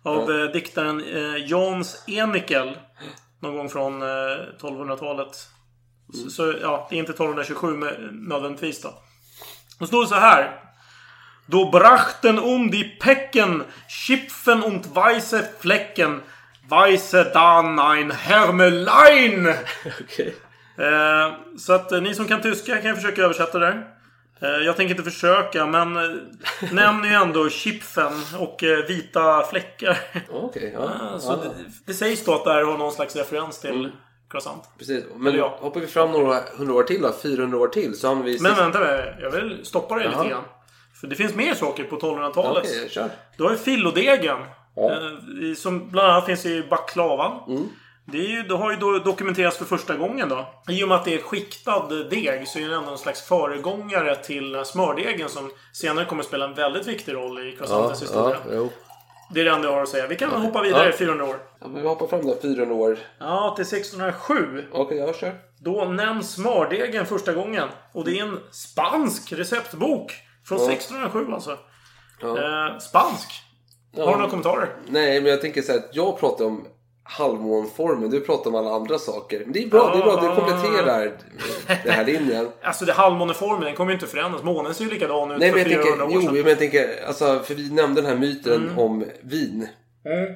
[0.03, 2.77] av eh, diktaren eh, Jans Enikel.
[3.39, 4.07] Någon gång från eh,
[4.61, 5.47] 1200-talet.
[6.13, 8.93] Så, så ja, det är inte 1227 med, nödvändigtvis då.
[9.79, 10.61] Då står det så här.
[11.45, 16.21] Då brachten um die Pecken, Schipfen und weiße Flecken,
[16.69, 19.55] weiße dann ein Hermelein.
[20.01, 20.35] Okej.
[20.77, 23.65] Eh, så att eh, ni som kan tyska kan försöka översätta det.
[23.65, 23.87] där.
[24.41, 26.17] Eh, jag tänker inte försöka, men eh,
[26.71, 29.97] nämn ju ändå chipfen och eh, vita fläckar.
[30.29, 31.19] Okej, ja.
[31.19, 31.35] så ja.
[31.35, 31.51] det,
[31.85, 33.91] det sägs då att det här har någon slags referens till
[34.29, 34.63] croissant.
[34.77, 35.03] Precis.
[35.15, 35.57] Men ja.
[35.61, 38.39] hoppar vi fram några hundra år till då, 400 år till, så hamnar vi i
[38.39, 40.23] Men sist- vänta, jag vill stoppa dig Jaha.
[40.23, 40.43] lite grann.
[41.01, 42.63] För det finns mer saker på 1200-talet.
[42.63, 43.09] Okej, kör.
[43.37, 44.37] Du har ju fillodegen.
[44.75, 44.91] Ja.
[44.91, 47.39] Eh, som bland annat finns i baklavan.
[48.05, 50.45] Det, är ju, det har ju då dokumenterats för första gången då.
[50.69, 54.15] I och med att det är skiktad deg så är det ändå en slags föregångare
[54.15, 58.37] till smördegen som senare kommer spela en väldigt viktig roll i Ja, croissantens ja, historia.
[58.51, 58.69] jo.
[59.33, 60.07] Det är det enda jag har att säga.
[60.07, 60.97] Vi kan hoppa vidare Ja.
[60.97, 61.35] 400 år.
[61.59, 62.97] Ja, men vi hoppar fram då, 400 år.
[63.19, 64.65] Ja, till 1607.
[64.71, 65.33] Okej, jag kör.
[65.59, 67.67] Då nämns smördegen första gången.
[67.93, 70.13] Och det är en spansk receptbok.
[70.45, 71.51] Från 1607 alltså.
[72.21, 73.29] Eh, spansk.
[73.97, 74.69] Har du några kommentarer?
[74.87, 76.65] Nej, men jag tänker så här att jag pratar om
[77.03, 79.39] halvmånformen, du pratar om alla andra saker.
[79.39, 81.17] Men det är bra, det är bra, du kompletterar
[81.83, 82.49] den här linjen.
[82.61, 84.43] Alltså det halvmåneformen, den kommer ju inte förändras.
[84.43, 86.33] Månen ser ju likadan ut Nej, för men jag 400 tänker, år jo, sedan.
[86.41, 88.79] men jag tänker, alltså, för vi nämnde den här myten Mm.
[88.79, 89.67] om vin.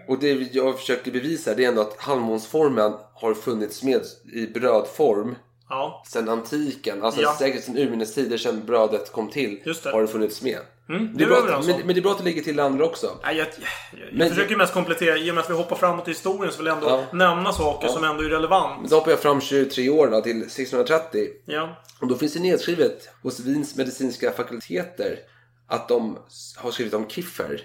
[0.07, 4.01] Och det jag försökte bevisa det är ändå att halvmånsformen har funnits med
[4.33, 5.35] i brödform
[5.69, 6.03] Ja.
[6.07, 7.03] sedan antiken.
[7.03, 7.35] Alltså Ja.
[7.39, 9.61] säkert sedan urminnes tider sedan brödet kom till
[9.93, 10.59] har det funnits med.
[10.89, 12.59] Mm, Det det är bra att, men, men det är bra att du lägger till
[12.59, 13.19] andra också.
[13.23, 15.17] Nej, jag, jag, jag Men- försöker mest komplettera.
[15.17, 17.05] I och med att vi hoppar framåt i historien så vill jag ändå Ja.
[17.17, 18.89] nämna saker som ändå är relevant.
[18.89, 21.27] Så hoppar jag fram 23 år då, till 1630.
[21.45, 21.75] Ja.
[22.01, 25.19] Och då finns det nedskrivet hos Wiens medicinska fakulteter
[25.67, 26.17] att de
[26.57, 27.61] har skrivit om Kiffer.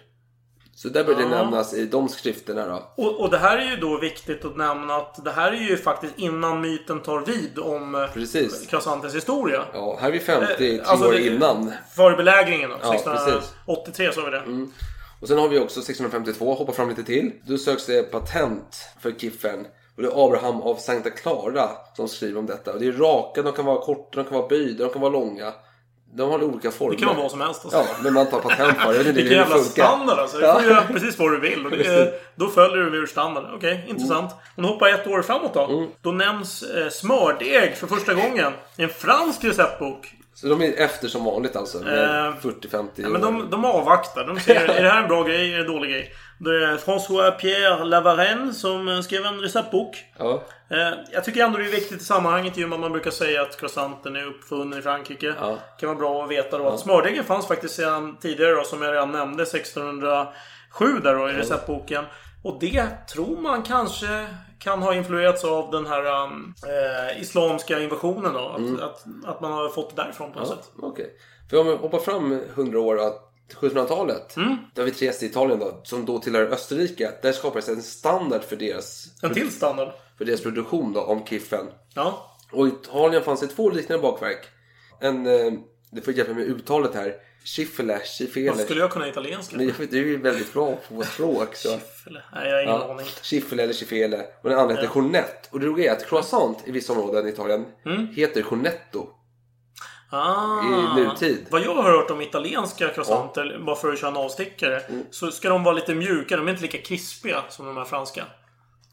[0.83, 1.29] Så där bör det Ja.
[1.29, 2.93] nämnas i de skrifterna då.
[3.05, 5.77] Och, och det här är ju då viktigt att nämna att det här är ju
[5.77, 8.67] faktiskt innan myten tar vid om eh, Precis.
[8.67, 9.65] Croissantens historia.
[9.73, 11.73] Ja, här är vi 50 Eh, alltså år det- innan.
[11.97, 12.77] Före belägringen då.
[12.83, 13.05] Ja, precis.
[13.05, 14.43] 1683 sa vi det.
[15.21, 17.33] Och sen har vi också 1652, hoppa fram lite till.
[17.47, 19.67] Då söks det patent för kiffen.
[19.97, 22.73] Och det är Abraham av Santa Clara som skriver om detta.
[22.73, 25.13] Och det är raka, de kan vara korta, de kan vara böjda, de kan vara
[25.13, 25.53] långa.
[26.15, 26.93] De har olika former.
[26.93, 27.65] Det kan vara vad som helst.
[27.65, 27.79] Alltså.
[27.79, 28.99] Ja, men man tar patent på det.
[29.03, 30.39] Vilken jävla standard alltså.
[30.39, 31.67] Du får göra precis vad du vill.
[31.67, 33.51] Och är- då följer du ur standarden.
[33.55, 34.31] Okej, intressant.
[34.57, 35.65] Om du hoppar ett år framåt då.
[35.67, 35.89] Mm.
[36.03, 38.53] Då nämns eh, smördeg för första gången.
[38.77, 40.15] I en fransk receptbok.
[40.35, 41.79] Så de är efter som vanligt alltså.
[41.79, 44.27] Eh, 40-50 Ja, men de, de avvaktar.
[44.27, 45.53] De ser, är det här en bra grej?
[45.53, 46.13] Är det en dålig grej?
[46.41, 50.05] Det är François Pierre Lavarenne som skrev en receptbok.
[50.19, 52.93] Ja, Eh, jag tycker ändå det är viktigt i sammanhanget i och med att man
[52.93, 55.35] brukar säga att croissanten är uppfunnen i Frankrike.
[55.41, 55.59] Ja.
[55.79, 58.93] kan vara bra att veta då att smördegen fanns faktiskt sedan tidigare då, som jag
[58.93, 62.05] redan nämnde 1607 där då i receptboken.
[62.45, 64.27] Och det tror man kanske
[64.59, 68.49] kan ha influerats av den här eh, islamska invasionen då.
[68.49, 70.71] Att, att, att man har fått det därifrån på något ja sätt.
[70.79, 71.11] okej.
[71.51, 73.05] För om vi hoppar fram 100 år till
[73.55, 74.37] 1700-talet.
[74.37, 74.57] Mm.
[74.75, 77.11] Där har vi Trieste i Italien då, som då tillhör Österrike.
[77.23, 79.89] Där skapades en standard för deras, En till standard.
[80.19, 81.67] för deras produktion då, om kiffen.
[81.95, 82.37] Ja.
[82.53, 84.47] Och i Italien fanns det två liknande bakverk.
[85.01, 85.53] En, eh,
[85.91, 87.15] det får hjälpa med uttalet här.
[87.45, 88.57] Schifele, Vad schifele.
[88.57, 89.57] skulle jag kunna italienska?
[89.57, 91.69] Men jag du är ju väldigt bra på språk så.
[92.07, 92.25] Eller?
[92.35, 93.07] Nej, jag har ingen Ja, aning.
[93.23, 94.27] Schifele eller schifele.
[94.43, 95.49] Och den andra heter cornett.
[95.53, 98.07] Och det roliga är att croissant i vissa områden i Italien Mm.
[98.07, 99.07] heter cornetto.
[100.11, 101.47] Ah, I nutid.
[101.51, 105.05] Vad jag har hört om italienska croissanter, bara för att köra en avstickare, Mm.
[105.11, 106.39] så ska de vara lite mjukare.
[106.41, 108.25] De är inte lika krispiga som de här franska.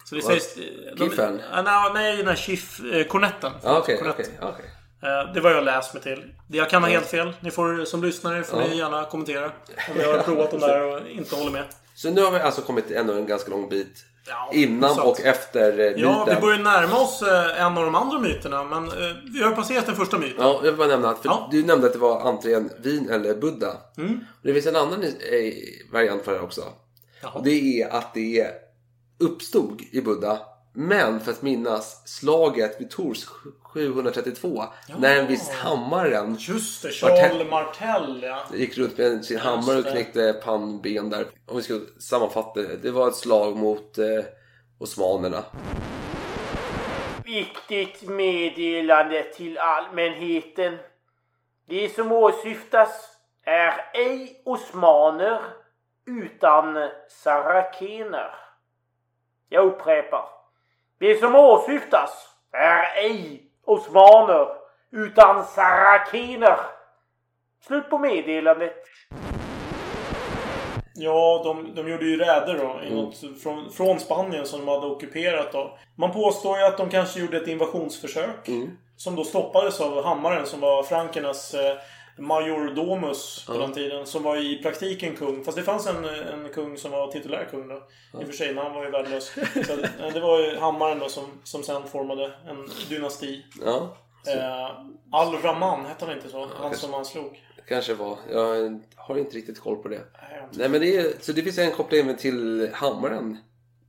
[0.05, 0.55] Så det sägs...
[0.95, 1.41] de- Kiffen?
[1.53, 2.79] Ah, nej, nej, den här chiff...
[2.79, 2.85] Eh.
[2.85, 4.15] Ja, okej, Cornett.
[4.15, 4.65] okej, okej.
[5.03, 6.23] Eh, det var jag läst mig till.
[6.47, 7.33] Jag kan ha helt fel.
[7.39, 8.67] Ni får, som lyssnare får Ja.
[8.67, 9.45] ni gärna kommentera.
[9.91, 11.63] Om ni har provat dem där och inte håller med.
[11.95, 15.79] Så nu har vi alltså kommit ändå en ganska lång bit Ja, innan och efter
[15.79, 16.41] eh, Ja, vi myten.
[16.41, 18.63] börjar närma oss eh, en av de andra myterna.
[18.63, 20.35] Men eh, vi har passerat den första myten.
[20.39, 21.37] Ja, jag vill bara nämna att Ja.
[21.37, 21.49] Mm.
[21.51, 23.71] du nämnde att det var antingen vin eller Buddha.
[24.43, 25.05] Det finns en annan
[25.91, 26.61] variant för det också.
[27.21, 27.41] Jaha.
[27.43, 28.47] Det är att det
[29.19, 30.39] uppstod i Buddha.
[30.79, 33.25] Men för att minnas slaget vid Tors
[33.61, 34.63] 732.
[34.97, 37.29] När en viss hammaren Just det, Martell.
[37.29, 38.45] Charles Martell ja.
[38.53, 41.25] gick runt med sin hammare och knäckte pannben där.
[41.45, 42.77] Om vi ska sammanfatta det.
[42.77, 44.05] Det var ett slag mot eh,
[44.79, 45.43] osmanerna.
[47.23, 50.77] Viktigt meddelande till allmänheten.
[51.67, 52.89] Det som åsyftas
[53.45, 55.41] är ej osmaner
[56.05, 58.33] utan sarakener.
[59.49, 60.36] Jag upprepar.
[60.99, 62.11] Det som åsyftas
[62.51, 64.47] är ej osmaner
[64.91, 66.59] utan sarakener.
[67.67, 68.83] Slut på meddelandet.
[70.95, 72.71] Ja, de, de gjorde ju räder då.
[72.71, 72.83] Mm.
[72.83, 75.77] I något, från, från Spanien som de hade ockuperat då.
[75.95, 78.47] Man påstår ju att de kanske gjorde ett invasionsförsök.
[78.47, 78.77] Mm.
[78.95, 81.77] Som då stoppades av hammaren som var frankernas eh,
[82.17, 84.05] majordomus på den tiden.
[84.05, 85.43] Som var i praktiken kung.
[85.43, 87.75] Fast det fanns en, en kung som var titulär kung då.
[87.75, 89.31] I och för sig, men han var ju värdelös.
[89.67, 93.45] Så, eh, det var ju hammaren då som, som sen formade en dynasti.
[93.65, 94.71] Ja, Eh,
[95.11, 96.49] Al-Rahman, hette han inte så?
[96.61, 97.41] Han som han slog.
[97.67, 98.17] kanske var.
[98.31, 100.01] Jag har inte riktigt koll på det.
[100.21, 100.47] Nej.
[100.51, 103.37] Nej men det är, så det finns en koppling till hammaren.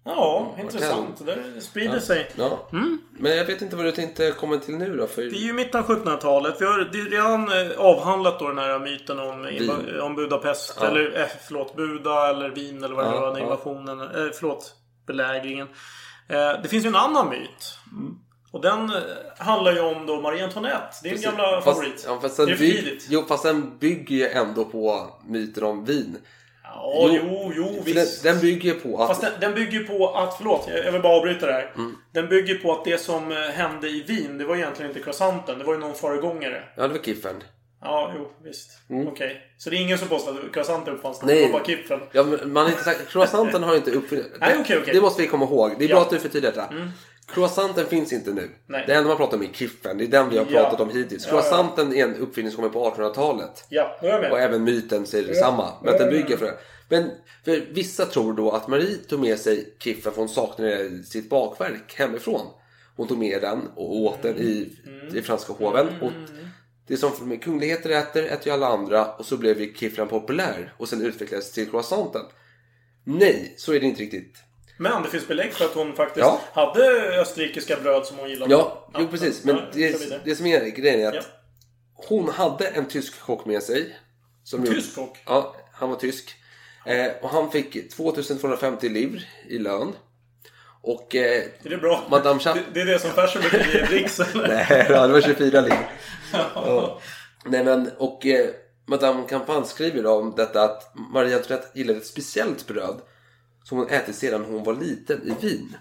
[0.05, 1.27] Ja, intressant.
[1.27, 2.31] Det sprider sig.
[2.37, 2.69] Ja.
[3.11, 5.07] Men jag vet inte vad du tänkte komma till nu då.
[5.07, 5.23] För...
[5.23, 6.57] Det är ju mitten av 1700-talet.
[6.61, 9.49] Vi har redan eh, avhandlat då den här myten om,
[10.03, 10.79] om Budapest.
[10.81, 10.87] Ja.
[10.87, 13.29] Eller eh, förlåt, Buda eller Wien eller vad det Ja, var.
[13.29, 13.45] Den ja.
[13.45, 14.01] invasionen.
[14.01, 14.75] Eh, förlåt,
[15.07, 15.69] belägringen.
[16.29, 17.79] Eh, det finns ju en annan myt.
[18.51, 19.03] Och den eh,
[19.39, 20.97] handlar ju om då Marie Antoinette.
[21.03, 22.05] Din gamla fast, favorit.
[22.07, 23.07] Ja, fast det är för tidigt.
[23.09, 26.19] jo, fast den bygger ju ändå på myten om vin.
[26.75, 28.23] Ja, jo, jo, den, visst.
[28.23, 29.09] den bygger ju på att...
[29.09, 31.73] Fast den, den bygger på att, förlåt, jag vill bara avbryta det här.
[31.77, 31.97] Mm.
[32.13, 35.59] Den bygger på att det som eh, hände i Wien, det var egentligen inte croissanten.
[35.59, 36.63] Det var ju någon föregångare.
[36.77, 37.43] Ja, det var Kiffen.
[37.83, 38.71] Ja, jo, visst.
[39.09, 39.41] Okej.
[39.59, 41.23] Så det är ingen som påstår att croissanten uppfanns?
[41.23, 41.35] Mm.
[41.35, 41.47] Nej.
[41.47, 42.01] Det var bara kiffen?
[42.13, 43.09] Ja, man har inte sagt...
[43.09, 44.27] Croissanten har inte uppfunnit...
[44.41, 44.95] Nej, okej, okej.
[44.95, 45.75] Det måste vi komma ihåg.
[45.79, 45.95] Det är Ja.
[45.95, 46.75] bra att du förtydligar detta.
[47.29, 48.51] Croissanten finns inte nu.
[48.67, 48.85] Nej.
[48.87, 49.99] Det enda man pratar om är Kiffen.
[49.99, 50.63] Det är den vi har Ja.
[50.63, 51.27] pratat om hittills.
[51.27, 51.41] Ja, ja.
[51.41, 53.65] Croissanten är en uppfinning som kommer på 1800-talet.
[53.69, 54.33] Ja, jag med.
[54.33, 55.73] Och även myten säger detsamma.
[55.83, 56.59] Men att den bygger för det.
[56.89, 57.11] Men
[57.45, 61.95] för vissa tror då att Marie tog med sig Kiffen för hon saknade sitt bakverk
[61.97, 62.47] hemifrån.
[62.97, 64.73] Hon tog med den och åt den i,
[65.15, 65.89] i franska hoven.
[66.03, 66.13] Och
[66.87, 69.07] det är som kungligheter äter, äter ju alla andra.
[69.15, 70.75] Och så blev ju Kiffen populär.
[70.79, 72.23] Och sen utvecklades till croissanten.
[73.05, 74.37] Nej, så är det inte riktigt.
[74.79, 76.41] Men det finns belägg för att hon faktiskt Ja.
[76.53, 76.85] hade
[77.21, 78.53] österrikiska bröd som hon gillade.
[78.53, 79.45] Ja, jo precis.
[79.45, 81.21] Men det, det som är grejen är att Ja.
[81.95, 83.97] hon hade en tysk kock med sig.
[84.45, 85.19] Som gjorde- Tysk kock?
[85.27, 86.35] Ja, han var tysk.
[86.87, 89.93] Eh, och han fick 2250 livr i lön.
[90.83, 92.03] Och eh, Är det bra?
[92.11, 92.55] Madame Chapp...
[92.55, 94.49] Det, det är det som Fersen brukar ge dricks eller?
[94.49, 95.89] Nej, det var 24 livr.
[96.55, 97.01] Ja.
[97.45, 98.49] Nej men, och eh,
[98.87, 103.01] Madame Campan skriver om detta att Maria Antoinette gillade ett speciellt bröd
[103.69, 105.77] som hon ätit sedan hon var liten i Wien.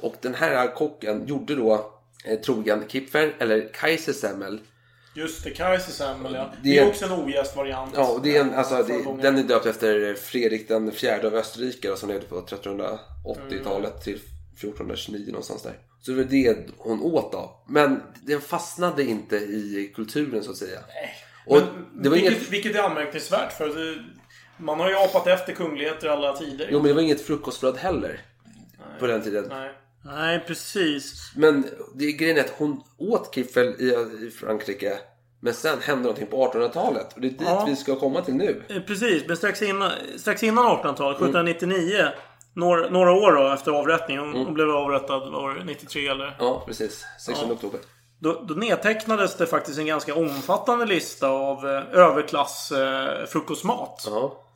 [0.00, 1.92] Och den här kocken gjorde då
[2.24, 4.60] eh, troligen Kipfer eller Kaisersemmel.
[5.14, 6.52] Just det, Kaisersemmel ja.
[6.62, 7.92] Det är också en ogäst variant.
[7.96, 11.34] Ja, och det är en, alltså, det, den är döpt efter Fredrik den fjärde av
[11.34, 15.78] Österrike då, som levde på 1380-talet till 1429 någonstans där.
[16.00, 17.62] Så det var det hon åt då.
[17.68, 20.78] Men den fastnade inte i kulturen så att säga.
[21.46, 24.04] Och Men det var vilket, inget, vilket är anmärkningsvärt för det,
[24.62, 26.68] man har ju apat efter kungligheter i alla tider.
[26.70, 28.20] jo, men det var inget frukostbröd heller.
[29.00, 29.44] På den tiden.
[29.48, 29.70] Nej.
[30.04, 31.32] Nej, precis.
[31.36, 33.88] Men det, grejen är att hon åt kiffel i,
[34.26, 34.98] i Frankrike.
[35.40, 37.12] Men sen hände någonting på 1800-talet.
[37.14, 37.64] Och det är dit Ja.
[37.68, 38.62] vi ska komma till nu.
[38.68, 42.06] Eh, Precis, men strax innan, strax innan 1800-talet, 1799.
[42.54, 44.22] Några, några år då efter avrättningen.
[44.24, 46.36] Hon, hon blev avrättad år 93 eller?
[46.38, 47.04] Ja, precis.
[47.26, 47.54] 16 Ja.
[47.54, 47.80] oktober.
[48.18, 53.26] Då, då nedtecknades det faktiskt en ganska omfattande lista av eh, överklass eh.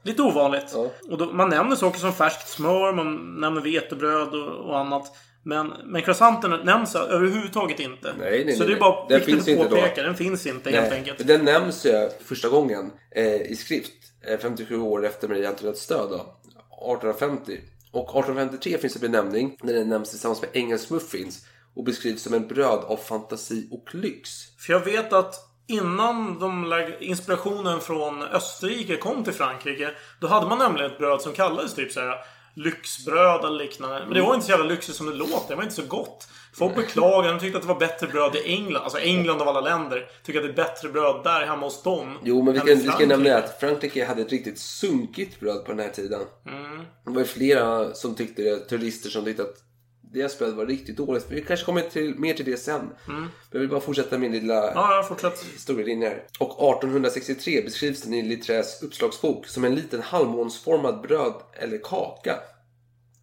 [0.07, 0.71] Lite ovanligt.
[0.75, 0.91] Ja.
[1.11, 5.13] Och då, man nämner saker som färskt smör, man nämner vetebröd och, och annat.
[5.43, 8.15] Men, men croissanten nämns överhuvudtaget inte.
[8.19, 9.77] Nej, nej, Så nej, det är bara Den viktigt finns att inte då.
[9.77, 10.03] påpeka.
[10.03, 11.19] Den finns inte helt Nej, enkelt.
[11.19, 13.93] för Den nämns ju första gången eh, i skrift
[14.29, 17.61] eh, 57 år efter Maria Antoinettes död då, 1850.
[17.93, 22.23] Och 1853 finns det en benämning där den nämns tillsammans med engelsk muffins och beskrivs
[22.23, 24.31] som en bröd av fantasi och lyx.
[24.59, 25.35] För jag vet att
[25.67, 29.91] innan de inspirationen från Österrike kom till Frankrike.
[30.21, 32.17] Då hade man nämligen ett bröd som kallades typ så här
[32.55, 34.05] lyxbröd eller liknande.
[34.05, 35.49] Men det var inte så jävla lyxigt som det låter.
[35.49, 36.29] Det var inte så gott.
[36.55, 37.35] Folk beklagade.
[37.35, 38.83] De tyckte att det var bättre bröd i England.
[38.83, 40.07] Alltså England av alla länder.
[40.25, 42.19] Tycker att det är bättre bröd där hemma hos dem.
[42.25, 45.73] Jo, men vi kan, vi ska nämna att Frankrike hade ett riktigt sunkigt bröd på
[45.73, 46.21] den här tiden.
[46.47, 46.85] Mm.
[47.05, 49.66] Det var flera som tyckte det, turister som tyckte att
[50.13, 51.27] deras bröd var riktigt dåligt.
[51.29, 52.91] Vi kanske kommer till, mer till det sen.
[53.07, 54.73] Men jag vill bara fortsätta min lilla Mm.
[54.75, 55.45] Ja, fortsätt.
[55.55, 56.23] historielinje här.
[56.39, 62.39] Och 1863 beskrivs den i Littrés uppslagsbok som en liten halvmånsformad bröd eller kaka.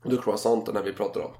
[0.04, 1.32] Och det är croissanten här vi pratar om.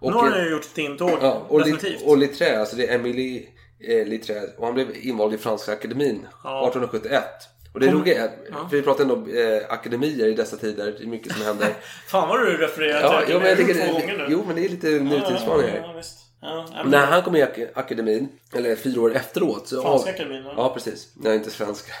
[0.00, 1.18] Och, nu har eh, ni gjort ett intåg.
[1.22, 2.02] Ja, och, definitivt.
[2.06, 3.46] Och Littré, alltså det är Emily
[3.80, 6.68] eh, Littré, och han blev invald i Franska akademin Ja.
[6.68, 7.24] 1871.
[7.72, 8.30] Och det Kom- roliga är,
[8.68, 11.68] för vi pratar ändå eh, akademier i dessa tider, det är mycket som händer.
[12.08, 14.26] Fan vad du refererar ja, till men tycker, två gånger nu.
[14.28, 16.02] jo, men det är lite nutidsspaning ja, ja.
[16.42, 19.68] Ja, ja, men- När han kom i ak- akademin, eller fyra år efteråt.
[19.68, 20.52] Så Franska akademin, ja.
[20.56, 21.12] Ja, precis.
[21.14, 21.92] Nej, inte svenska.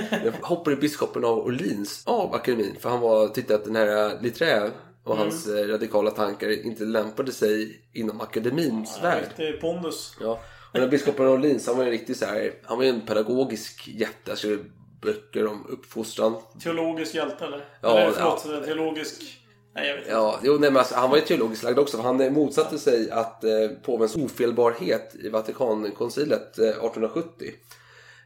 [0.42, 2.76] Hoppade biskopen av Orleans av akademin.
[2.80, 4.60] För han var, tyckte att den här Littré
[5.04, 5.18] och Mm.
[5.18, 9.24] hans eh, radikala tankar inte lämpade sig inom akademins värld.
[9.36, 10.16] Det är pondus.
[10.20, 10.30] Ja.
[10.32, 12.84] Och den här biskopen av Orleans, han var ju en riktig så här, han var
[12.84, 14.30] ju en pedagogisk jätte.
[14.30, 14.48] Alltså
[15.00, 16.36] böcker om uppfostran.
[16.62, 17.64] Teologisk hjälte eller?
[17.82, 19.22] Ja, eller förlåt, teologisk...
[19.74, 20.14] Nej, jag vet inte.
[20.14, 21.96] Ja, jo, nej, men alltså, han var ju teologiskt lagd också.
[21.96, 23.50] För han eh, motsatte sig att eh,
[23.84, 27.50] påvens ofelbarhet i Vatikankoncilet eh, 1870.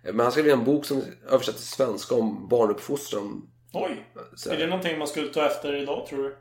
[0.04, 3.42] Eh, Men han skrev en bok som översattes till svenska om barnuppfostran.
[3.72, 4.06] Oj.
[4.36, 6.36] Så Är det någonting man skulle ta efter idag tror du?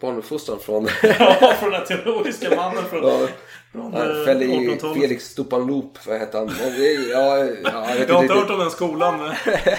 [0.00, 3.02] Barnuppfostran från Ja, från den teologiska mannen från...
[3.02, 3.28] ja,
[3.72, 5.02] från eh, Felix, 1800-talet.
[5.02, 6.50] Felix Stupanloop, vad hette han?
[6.60, 6.66] Ja,
[7.12, 7.56] ja, jag
[8.08, 9.18] Jag har inte hört om den skolan.
[9.18, 9.34] men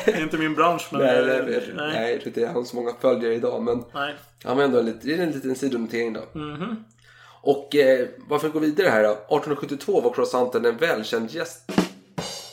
[0.06, 0.88] Det är inte min bransch.
[0.92, 1.02] Men...
[1.02, 1.92] Nej, nej, nej, nej.
[1.94, 3.64] nej, jag tror inte har så många följare idag.
[3.64, 4.14] Men Nej.
[4.44, 6.40] han var ändå en, lite, en liten sidonotering då.
[6.40, 6.84] Mhm.
[7.42, 9.10] Och eh, varför gå vidare här då?
[9.12, 11.72] 1872 var croissanten en välkänd gäst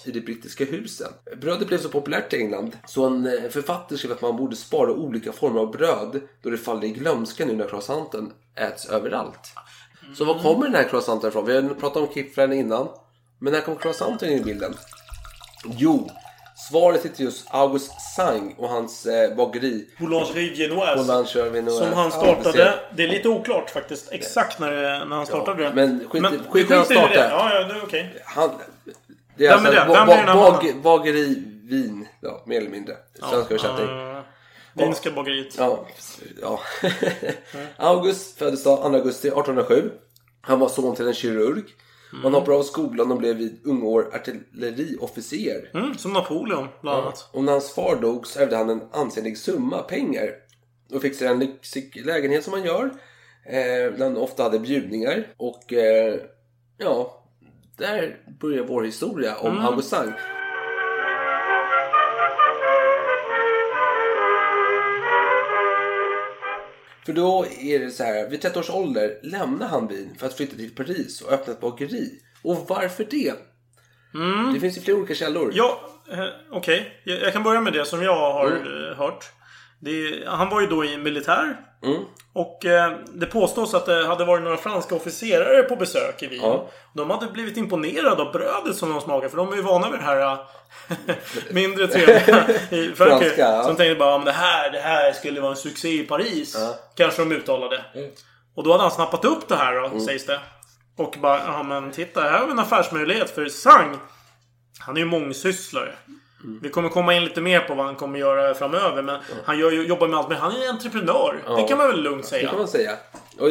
[0.07, 1.09] i de brittiska husen.
[1.37, 4.90] Brödet blev så populärt i England så en eh, författare skrev att man borde spara
[4.93, 9.53] olika former av bröd då det faller i glömska nu när croissanten äts överallt.
[10.17, 11.47] Så var kommer den här croissanten ifrån?
[11.47, 12.88] Vi har pratat om kifflaren innan.
[13.38, 14.75] Men när kom croissanten in i bilden?
[15.79, 16.11] Jo,
[16.71, 19.88] svaret sitter just August Sang och hans eh, bageri.
[19.99, 20.97] Boulangerie Genoise.
[20.97, 21.79] Boulangerie Genoise.
[21.85, 22.43] Som han Ja, startade.
[22.53, 22.73] precis.
[22.97, 24.12] det är lite oklart faktiskt.
[24.12, 25.73] Exakt när, det- när han startade det.
[25.75, 26.95] men skit- skit skit när han i det.
[26.95, 27.29] startade.
[27.29, 28.23] Ja, ja, det är okej.
[28.25, 28.51] Han,
[29.37, 29.99] det är Vem är alltså det?
[29.99, 30.83] ba- Vem är den här mannen?
[30.83, 32.97] bageri Wien, ja, mer eller mindre.
[33.14, 33.88] Svenska översättning.
[33.88, 34.20] Uh,
[34.75, 35.55] Vinska bageriet.
[35.59, 35.87] Ja,
[36.42, 36.61] ja.
[37.77, 39.90] August föddes då 2 augusti 1807.
[40.40, 41.62] Han var son till en kirurg.
[42.23, 45.70] Han hoppade av skolan och blev vid unga år artilleriofficer.
[45.75, 47.29] Mm, som Napoleon, bland annat.
[47.33, 50.31] Och när hans far dog så ärvde han en ansenlig summa pengar.
[50.92, 52.85] Och fick sig en lyxig lägenhet som man gör.
[53.47, 55.27] Eh, där han ofta hade bjudningar.
[55.37, 56.20] Och eh,
[56.79, 57.24] ja,
[57.77, 60.13] där börjar vår historia om August Sang.
[67.07, 70.37] För då är det så här, vid 30 års ålder lämnar han Wien för att
[70.37, 72.11] flytta till Paris och öppna ett bageri.
[72.43, 73.35] Och varför det?
[74.55, 75.53] Det finns ju flera olika källor.
[75.55, 75.81] Ja,
[76.13, 77.01] eh, okej.
[77.05, 79.33] Jag, jag kan börja med det som jag har eh, hört.
[79.81, 81.57] Det, han var ju då i militär.
[81.85, 82.05] Mm.
[82.33, 86.43] Och eh, det påstås att det hade varit några franska officerare på besök i Wien.
[86.43, 86.69] Ja.
[86.95, 89.31] De hade blivit imponerade av brödet som de smakade.
[89.31, 90.39] För de är ju vana vid det här eh,
[91.51, 92.95] mindre trevliga i Frankrike.
[92.97, 93.63] Franska, ja.
[93.63, 96.57] Så de tänkte bara om det här, det här skulle vara en succé i Paris.
[96.59, 96.75] Ja.
[96.95, 97.85] Kanske de uttalade.
[97.95, 98.11] Mm.
[98.55, 100.41] Och då hade han snappat upp det här då, sägs det.
[100.97, 103.99] Och bara, ja men titta här har vi en affärsmöjlighet för Sang.
[104.79, 105.95] Han är ju mångsysslare.
[106.45, 106.59] Mm.
[106.63, 109.03] Vi kommer komma in lite mer på vad han kommer göra framöver.
[109.03, 110.29] Men han gör jobbar med allt.
[110.29, 111.43] Men han är ju entreprenör.
[111.47, 111.69] Det Ja.
[111.69, 112.49] kan man väl lugnt Det säga.
[112.49, 112.97] kan man säga.
[113.39, 113.49] Och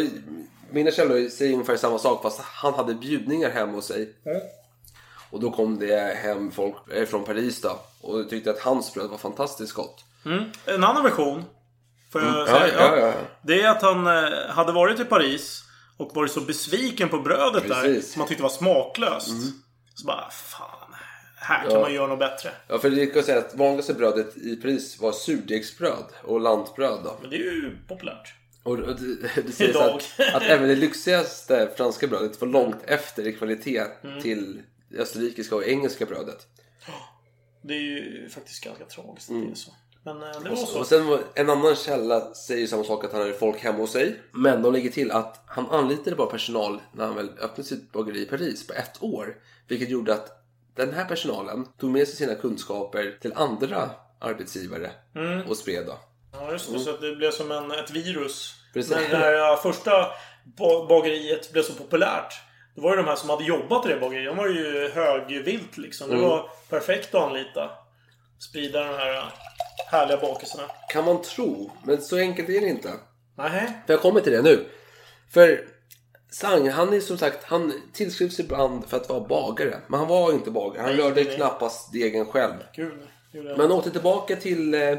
[0.72, 4.14] mina källor säger ungefär samma sak fast han hade bjudningar hemma hos sig.
[5.30, 9.10] Och då kom det hem folk eh, från Paris då och tyckte att hans bröd
[9.10, 10.04] var fantastiskt gott.
[10.26, 10.44] Mm.
[10.66, 11.44] En annan version.
[12.12, 12.74] Får jag Ja, säga?
[12.80, 13.14] ja, ja.
[13.42, 15.60] Det är att han eh, hade varit i Paris.
[15.98, 17.82] Och varit så besviken på brödet där.
[17.82, 18.12] Precis.
[18.14, 19.30] Som han tyckte var smaklöst.
[19.96, 20.83] Så bara, fan.
[21.44, 21.82] Här kan Ja.
[21.82, 22.50] man göra något bättre.
[22.68, 27.18] Ja, för det kan säga att vanligaste brödet i Paris var surdegsbröd och lantbröd då.
[27.22, 28.34] Men det är ju populärt.
[28.64, 28.94] Och det,
[29.46, 34.22] det sägs att, att även det lyxigaste franska brödet var långt efter i kvalitet Mm.
[34.22, 34.62] till
[34.98, 36.48] österrikiska och engelska brödet.
[37.62, 39.72] Det är ju faktiskt ganska tragiskt att det är så.
[40.06, 40.80] Men eh, det var så.
[40.80, 44.20] och sen en annan källa säger samma sak att han hade folk hemma hos sig.
[44.32, 48.22] Men de lägger till att han anlitade bara personal när han väl öppnade sitt bageri
[48.22, 49.36] i Paris på ett år.
[49.68, 50.43] Vilket gjorde att
[50.76, 55.48] den här personalen tog med sig sina kunskaper till andra arbetsgivare Mm.
[55.48, 56.00] och spred då.
[56.34, 56.80] Ja, just det.
[56.80, 58.56] Så att det blev som en, ett virus.
[58.74, 58.92] Precis.
[58.92, 59.92] När det här första
[60.58, 62.34] ba- bageriet blev så populärt.
[62.76, 64.32] Det var ju de här som hade jobbat i det bageriet.
[64.36, 66.10] De var ju högvilt liksom.
[66.10, 66.30] Det Mm.
[66.30, 67.70] var perfekt att anlita.
[68.40, 69.34] Sprida de här
[69.92, 70.64] härliga bakelserna.
[70.90, 72.90] Kan man tro, men så enkelt är det inte.
[73.38, 73.74] Nej.
[73.88, 74.66] För jag kommer till det nu.
[75.34, 75.68] För
[76.34, 79.80] Sang, han är som sagt, han tillskrivs ibland för att vara bagare.
[79.88, 80.82] Men han var inte bagare.
[80.82, 81.36] Han Nej, rörde nej.
[81.36, 82.54] knappast degen själv.
[82.76, 82.93] Gud.
[83.32, 84.98] Men han åkte tillbaka till eh,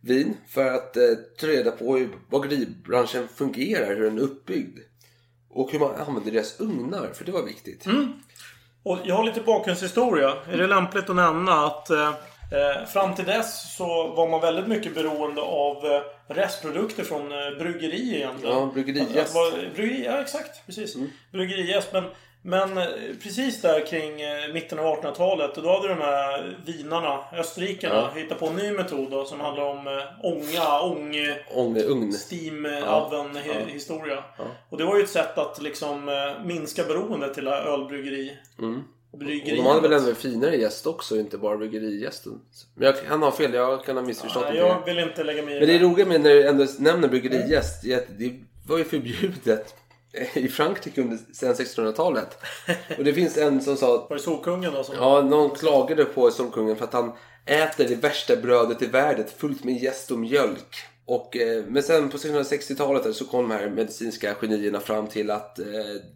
[0.00, 1.02] Wien för att eh,
[1.40, 4.78] ta reda på hur bageribranschen fungerar, hur den är uppbyggd.
[5.50, 7.86] Och hur man använder deras ugnar, för det var viktigt.
[8.82, 10.34] Och jag har lite bakgrundshistoria.
[10.50, 12.14] Är det lämpligt att nämna att eh,
[12.92, 18.16] fram till dess så var man väldigt mycket beroende av eh, restprodukter från eh, bryggeri
[18.16, 18.56] egentligen.
[18.56, 19.34] Ja, bryggerijäst.
[19.74, 20.66] Bryggeri, ja exakt.
[20.66, 20.96] Precis.
[21.32, 21.92] Bryggerijäst.
[21.92, 22.04] Men,
[22.42, 22.84] men eh,
[23.22, 25.54] precis där kring eh, mitten av 1800-talet.
[25.54, 28.20] Då hade de här vinarna, österrikarna, Ja.
[28.20, 31.14] hittat på en ny metod då, som handlar om eh, ånga, ång...
[31.54, 32.12] Ång, ugn.
[32.30, 33.06] Steam eh, Ja.
[33.06, 33.52] oven Ja.
[33.72, 34.24] historia.
[34.38, 34.44] Ja.
[34.70, 38.36] Och det var ju ett sätt att liksom eh, minska beroendet till ölbryggeri.
[38.58, 38.84] Mm.
[39.10, 39.56] Och Bryggeriet.
[39.56, 42.40] de hade väl ändå en finare gäst också, inte bara bryggerijästen.
[42.74, 44.56] Men jag kan ha fel, jag kan ha missförstått det.
[44.56, 45.84] jag vill inte lägga mig i Men det är det.
[45.84, 48.32] roliga med när du ändå nämner att det
[48.66, 49.74] var ju förbjudet
[50.34, 52.38] i Frankrike under, sedan 1600-talet.
[52.98, 54.94] Och det finns en som sa Var det Solkungen då som...
[54.94, 57.12] Ja, någon klagade på Solkungen för att han
[57.46, 60.76] äter det värsta brödet i världen fullt med jäst och mjölk.
[61.10, 65.30] Och, eh, men sen på 1660-talet där så kom de här medicinska genierna fram till
[65.30, 65.58] att...
[65.58, 65.64] Eh,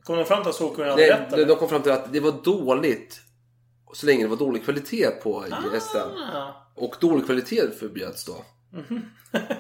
[0.04, 1.46] Kom de fram till att Solkungen hade nej, rätt eller?
[1.46, 3.20] de kom fram till att det var dåligt
[3.94, 6.08] så länge det var dålig kvalitet på gästen.
[6.34, 6.72] Ah.
[6.76, 8.44] Och dålig kvalitet förbjöds då.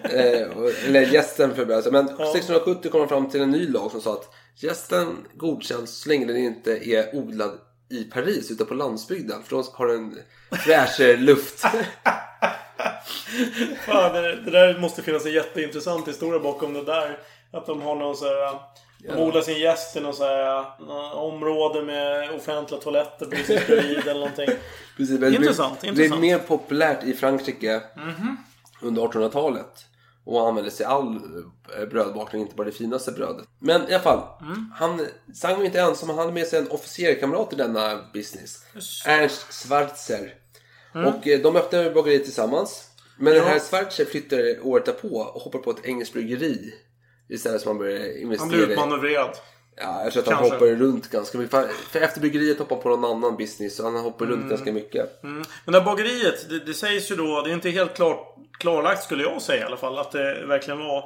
[0.02, 1.90] eh, och- eller gästen förbjöds.
[1.90, 6.08] Men 1670 kom de fram till en ny lag som sa att gästen godkänns så
[6.08, 7.58] länge den inte är odlad
[7.90, 9.42] i Paris utan på landsbygden.
[9.42, 10.18] För då har den
[10.50, 11.64] fräschare luft.
[13.86, 17.18] Fan, det, det där måste finnas en jätteintressant historia bakom det där.
[17.52, 18.58] Att de har någon så här...
[18.98, 23.98] De odlar sin gäst i någon så här, någon område med offentliga toaletter precis bredvid
[23.98, 24.48] eller någonting.
[24.96, 26.20] Precis, men Intressant, det blev, intressant.
[26.20, 27.82] blev mer populärt i Frankrike
[28.82, 29.86] under 1800-talet.
[30.24, 31.16] Och använde sig all
[31.78, 33.46] eh, brödbakning, inte bara det finaste brödet.
[33.58, 34.22] Men i alla fall,
[34.74, 36.08] han Sang inte ensam.
[36.08, 38.58] Han hade med sig en officerkamrat i denna business.
[39.06, 40.34] Ernst Schwarzer.
[40.94, 42.88] Och eh, de öppnade bageriet tillsammans.
[43.18, 46.74] Men den här Schwarzer flyttade året därpå och hoppade på ett engelskt bryggeri.
[47.28, 48.72] Istället som han började Han investera blev i.
[48.72, 49.30] utmanövrerad.
[49.76, 50.54] Ja, jag tror att han Kanske.
[50.54, 51.50] hoppade runt ganska mycket.
[51.90, 53.76] För- efter bryggeriet hoppade han på någon annan business.
[53.76, 55.22] Så han hoppade runt ganska mycket.
[55.24, 55.42] Mm.
[55.64, 59.02] Men det här bageriet, det, det sägs ju då, det är inte helt klart, klarlagt
[59.04, 61.04] skulle jag säga i alla fall, att det verkligen var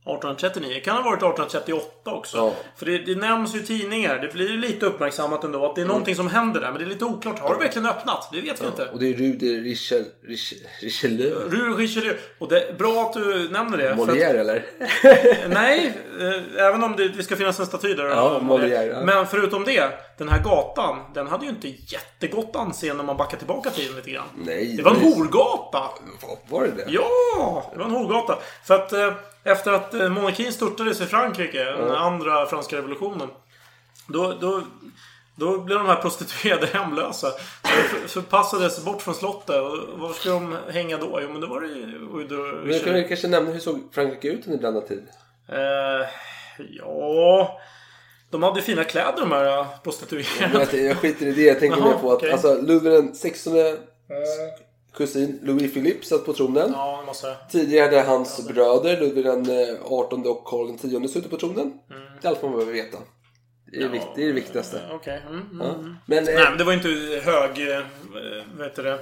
[0.00, 0.74] 1839.
[0.74, 2.36] Det kan ha varit 1838 också.
[2.36, 2.52] Ja.
[2.76, 4.18] För det, det nämns ju tidningar.
[4.18, 6.68] Det blir ju lite uppmärksammat ändå att det är någonting som händer där.
[6.70, 7.38] Men det är lite oklart.
[7.38, 8.28] Har det verkligen öppnat?
[8.32, 8.88] Det vet vi inte.
[8.92, 11.34] Och det är Rue de Richel, Richel, Richelieu.
[11.50, 12.16] Rue Richelieu.
[12.38, 13.84] Och det bra att du nämner det.
[13.96, 14.64] för att- Molière eller?
[15.48, 18.04] Nej, eh, även om det, det ska finnas en staty där.
[18.06, 19.00] Ja, Molière, ja.
[19.04, 23.38] Men förutom det, den här gatan, den hade ju inte jättegott anseende när man backar
[23.38, 24.26] tillbaka tiden lite grann.
[24.44, 24.74] Nej.
[24.76, 25.82] Det var en horgata!
[26.48, 26.84] Var det det?
[26.88, 27.70] Ja!
[27.72, 28.38] Det var en horgata.
[28.64, 29.12] För att eh,
[29.44, 33.28] efter att eh, monarkin störtades i Frankrike, den andra franska revolutionen.
[34.08, 34.62] Då, då
[35.36, 37.30] Då blev de här prostituerade hemlösa.
[37.30, 37.38] Så
[38.02, 39.56] de förpassades bort från slottet.
[39.60, 41.20] Och var skulle de hänga då?
[41.22, 42.26] Jo men då var det ju...
[42.28, 45.06] då- Men kan väl kanske nämna hur såg Frankrike ut under denna tid?
[45.48, 46.08] Eh,
[46.78, 47.60] ja...
[48.30, 50.66] De hade fina kläder de här Men prostituerade.
[50.72, 51.42] jag, jag skiter i det.
[51.42, 52.32] Jag tänker mer på att okej.
[52.32, 53.52] alltså, Ludvig 16
[54.94, 56.70] kusin Louis Philippe satt på tronen.
[56.72, 57.36] Ja, måste.
[57.50, 61.72] Tidigare hade hans bröder Ludvig den eh, 18 och Karl den 10 suttit på tronen.
[62.20, 62.98] Det är allt man behöver veta.
[63.72, 64.80] Det är, vikt, det, är det viktigaste.
[64.92, 65.22] Okej.
[65.28, 65.74] Mm, mm, Ja.
[65.74, 65.96] mm.
[66.06, 66.88] Men, eh, Nej, men det var inte
[67.24, 67.70] hög...
[67.76, 67.84] eh,
[68.56, 68.98] Vad heter det?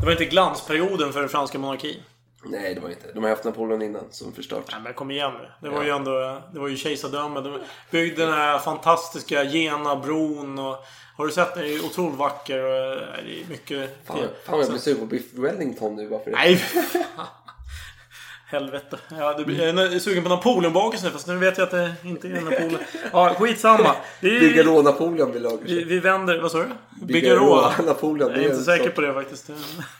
[0.00, 1.96] Det var inte glansperioden för den franska monarkin.
[2.44, 3.12] Nej, det var inte.
[3.14, 4.64] De har haft Napoleon innan som förstört.
[4.72, 5.48] Nej, men kom igen nu.
[5.68, 5.84] Det var Ja.
[5.84, 6.42] ju ändå...
[6.52, 7.40] Det var ju kejsardöme.
[7.40, 7.58] De
[7.90, 10.76] byggde den här fantastiska Jena-bron och...
[11.20, 11.62] Har du sett den?
[11.64, 12.92] Den är otroligt vacker och...
[12.92, 14.06] eh, Det är mycket...
[14.06, 16.06] Fan, fan jag blir sugen på Biff Wellington nu.
[16.06, 16.36] Varför det?
[16.36, 16.64] Nej.
[18.46, 18.98] Helvete.
[19.18, 22.40] Ja, du, jag är sugen på Napoleonbakelsen fast nu vet jag att det inte är
[22.40, 22.78] Napoleon.
[23.12, 23.96] Ja, skitsamma.
[24.20, 26.40] Det är, Bigarå Napoleon vill jag vi, vi vänder...
[26.40, 26.66] Vad sa du?
[27.06, 27.70] Bigarå?
[27.86, 28.30] Napoleon.
[28.30, 29.50] Jag är det inte säker på det faktiskt.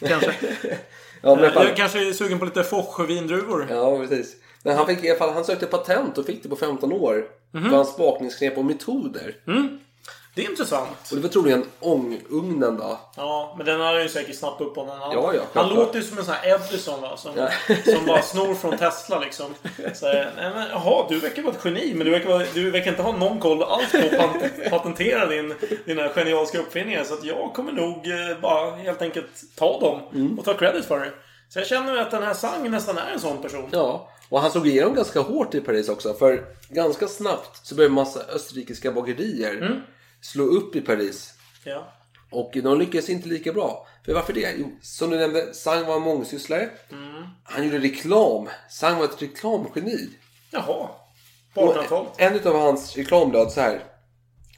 [0.09, 0.35] Kanske.
[1.23, 3.66] Ja, men Jag kanske är sugen på lite Foch vindruvor.
[3.71, 4.37] Ja, precis.
[4.62, 7.25] Men han, fick, i alla fall, han sökte patent och fick det på 15 år.
[7.53, 7.68] Mhm.
[7.71, 9.35] För hans bakningsknep och metoder.
[10.35, 10.89] Det är intressant.
[11.11, 12.99] Och det var troligen ångugnen då.
[13.16, 14.99] Ja, men den har ju säkert snappat upp honom.
[15.01, 17.16] Han, Ja, ja, han låter ju som en sån här Edison va?
[17.16, 17.49] Som, Ja.
[17.97, 19.55] som bara snor från Tesla liksom.
[19.95, 22.91] Så, nej, men, jaha, du verkar vara ett geni men du verkar, vara, du verkar
[22.91, 25.55] inte ha någon koll alls på att pat- patentera din,
[25.87, 27.05] dina genialiska uppfinningar.
[27.05, 30.39] Så att jag kommer nog eh, bara helt enkelt ta dem Mm.
[30.39, 31.12] och ta credit för det.
[31.49, 33.68] Så jag känner att den här Sang nästan är en sån person.
[33.72, 36.14] Ja, och han slog igenom ganska hårt i Paris också.
[36.14, 39.81] För ganska snabbt så började massa österrikiska bagerier Mm.
[40.21, 41.35] Slå upp i Paris.
[41.64, 41.93] Ja.
[42.31, 43.87] Och de lyckades inte lika bra.
[44.05, 44.55] För varför det?
[44.59, 46.71] Jo, som du nämnde, Sang var en mångsysslare.
[46.91, 47.23] Mm.
[47.45, 48.49] Han gjorde reklam.
[48.71, 50.09] Sang var ett reklamgeni.
[50.51, 50.89] Jaha.
[51.55, 52.12] På Och 1800-talet.
[52.16, 53.85] en av hans reklam löd så här.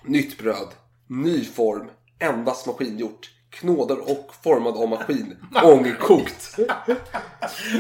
[0.05, 0.69] Nytt bröd.
[1.07, 1.91] Ny form.
[2.19, 3.31] Endast maskingjort.
[3.53, 5.37] Knådad och formad av maskin.
[5.65, 6.57] Ångkokt.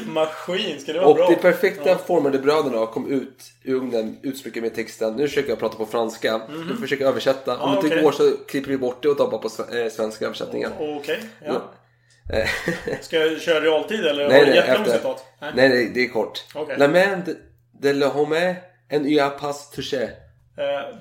[0.06, 1.28] Maskin, ska det vara Och bra?
[1.30, 5.16] de perfekta formade bröderna kom ut ur ugnen utsmyckade med texten.
[5.16, 6.40] Nu försöker jag prata på franska.
[6.68, 7.58] Du försöker översätta.
[7.58, 7.74] Om Mhm.
[7.74, 8.02] Ja, det inte okej.
[8.04, 10.70] går så klipper vi bort det och tar bara på eh, svenska översättningen.
[10.78, 11.72] Okej, ja.
[12.32, 12.48] Eh,
[13.00, 15.24] Ska jag köra realtid eller nej, har du nej, jättelångt citat?
[15.40, 16.44] Nej, nej, det är kort.
[16.54, 16.76] Okej.
[16.78, 17.34] La main de,
[17.80, 18.56] de le homme
[18.88, 20.08] en y a pas touché.
[20.56, 20.96] Eh,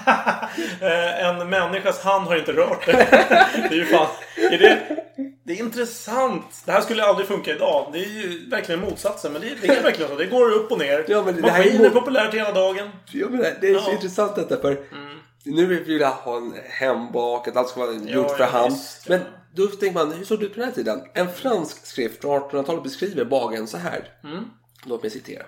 [0.80, 2.92] Eh, en människas hand har inte rört det.
[3.52, 4.06] det är ju fan...
[4.36, 5.04] Är det,
[5.44, 6.62] det är intressant.
[6.66, 7.90] Det här skulle aldrig funka idag.
[7.92, 9.32] Det är ju verkligen motsatsen.
[9.32, 10.16] Men det, det är verkligen så.
[10.16, 11.04] Det går upp och ner.
[11.08, 12.90] Ja, men det här är är populärt hela dagen.
[13.12, 13.84] Ja, men det, det är så Ja.
[13.84, 13.94] Mm.
[13.94, 14.78] intressant detta för
[15.44, 18.72] nu vill vi ha en hembak, att allt ska vara gjort Ja, för hand.
[18.72, 19.08] visst.
[19.08, 19.20] Men
[19.54, 21.02] då tänker man, hur såg det ut på den här tiden?
[21.14, 24.08] En fransk skrift från 1800-talet beskriver bagaren så här.
[24.24, 24.44] Mm.
[24.86, 25.42] Låt mig citera.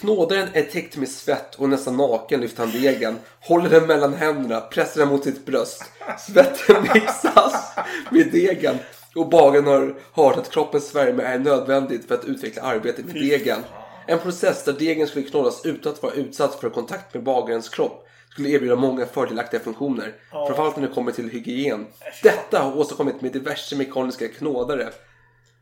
[0.00, 3.18] Knådaren är täckt med svett och nästan naken lyfter han degen.
[3.40, 5.84] Håller den mellan händerna, pressar den mot sitt bröst.
[6.18, 7.72] Svetten mixas
[8.10, 8.78] med degen.
[9.14, 13.58] Och bagaren har hört att kroppens värme är nödvändigt för att utveckla arbetet med degen.
[14.06, 18.08] En process där degen skulle knådas utan att vara utsatt för kontakt med bagarens kropp
[18.30, 20.14] skulle erbjuda många fördelaktiga funktioner.
[20.30, 21.86] Framförallt när det kommer till hygien.
[22.22, 24.88] Detta har åstadkommit med diverse mekaniska knådare.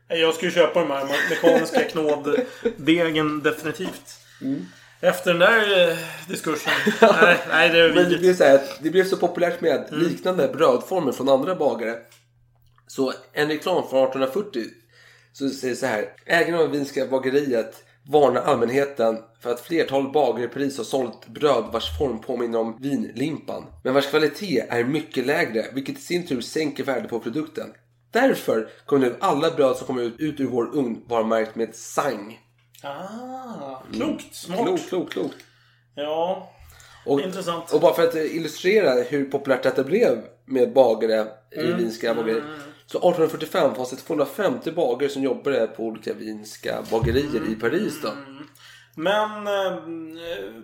[0.07, 4.17] Jag ju köpa de här me- mekaniska knåddegen definitivt.
[4.41, 4.65] Mm.
[5.01, 6.73] Efter den där eh, diskursen.
[7.01, 8.21] nej, nej, det är Men det vidrigt.
[8.21, 11.95] blev, så här, det blev så populärt med liknande brödformer från andra bagare.
[12.87, 14.63] Så en reklam från 1840
[15.33, 16.05] så säger så här.
[16.25, 21.65] Ägaren av Vinska bageriet varnar allmänheten för att flertal bagare i Paris har sålt bröd
[21.73, 23.65] vars form påminner om vinlimpan.
[23.83, 27.67] Men vars kvalitet är mycket lägre vilket i sin tur sänker värdet på produkten.
[28.11, 31.75] Därför kommer nu alla bröd som kommer ut, ut ur vår ugn vara märkt med
[31.75, 32.39] sang.
[32.83, 34.35] Ah, klokt.
[34.35, 34.59] Smart.
[34.65, 35.35] Klokt, klokt, klokt.
[35.95, 36.49] Ja,
[37.05, 37.73] Och, intressant.
[37.73, 41.77] och bara för att illustrera hur populärt detta blev med bagare i Mm.
[41.77, 42.43] vinska bagerier.
[42.85, 48.09] Så 1845 fanns det 250 bagare som jobbade på olika vinska bagerier i Paris då.
[48.95, 49.77] Men eh,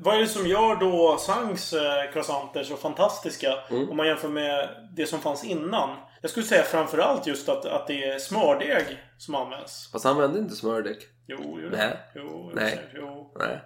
[0.01, 3.53] vad är det som gör då Sangs eh, croissanter så fantastiska?
[3.70, 3.89] Mm.
[3.89, 5.89] Om man jämför med det som fanns innan.
[6.24, 9.89] Jag skulle säga framförallt just att, att det är smördeg som används.
[9.91, 10.97] Fast han använde inte smördeg.
[11.28, 11.69] Jo, jo.
[11.71, 11.97] Nej.
[12.15, 12.80] Jo, Nej.
[12.95, 13.34] Jo.
[13.39, 13.59] Nej.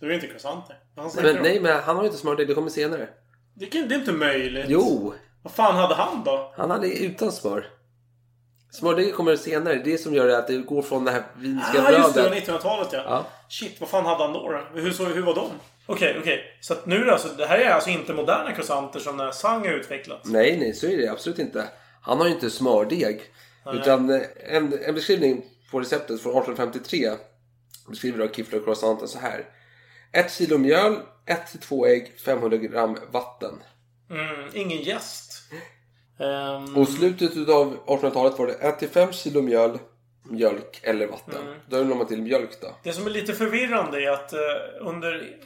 [0.00, 0.76] Det är inte croissanter.
[0.96, 1.10] Om?
[1.42, 2.48] nej, men han har ju inte smördeg.
[2.48, 3.08] Det kommer senare.
[3.54, 4.64] Det, kan, det är inte möjligt.
[4.68, 5.14] Jo!
[5.42, 6.52] Vad fan hade han då?
[6.56, 7.66] Han hade utan smör.
[8.70, 9.74] Smördeg kommer senare.
[9.74, 12.14] Det är det som gör det att det går från det här vinska Ah, just
[12.14, 12.22] det.
[12.22, 12.48] brödet.
[12.48, 13.02] 1900-talet ja.
[13.06, 13.26] Ja.
[13.48, 14.48] Shit, vad fan hade han då?
[14.52, 14.80] då?
[14.80, 15.48] Hur, så, hur var de?
[15.86, 16.58] Okej, okej.
[16.60, 19.74] Så att nu alltså, det här är alltså inte moderna croissanter som när Sang har
[19.74, 20.20] utvecklat?
[20.24, 21.64] Nej, nej, så är det absolut inte.
[22.02, 23.20] Han har ju inte smördeg.
[23.72, 27.10] Utan eh, en, en beskrivning på receptet från 1853
[27.88, 29.44] beskriver då Kiffler och croissanten så här.
[30.12, 30.96] 1 kilo mjöl,
[31.26, 33.54] 1-2 ägg, 500 gram vatten.
[34.10, 35.42] Mm, ingen gäst.
[36.20, 39.78] Ehm, Och slutet av 1800-talet var det 1-5 kilo mjöl,
[40.30, 41.54] mjölk eller vatten.
[41.68, 42.68] Då la man till mjölk då.
[42.82, 44.38] Det som är lite förvirrande är att eh,
[44.80, 45.36] under,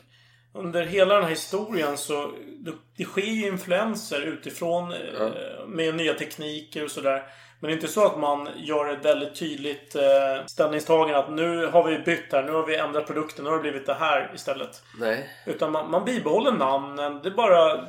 [0.57, 5.31] under hela den här historien så det, det sker ju influenser utifrån eh,
[5.67, 7.23] med nya tekniker och sådär.
[7.61, 11.67] Men det är inte så att man gör ett väldigt tydligt eh, ställningstagande att nu
[11.67, 14.33] har vi bytt här, nu har vi ändrat produkten, nu har det blivit det här
[14.35, 14.83] istället.
[15.01, 15.31] Nej.
[15.47, 17.81] Utan man, man bibehåller namnen, det bara eh,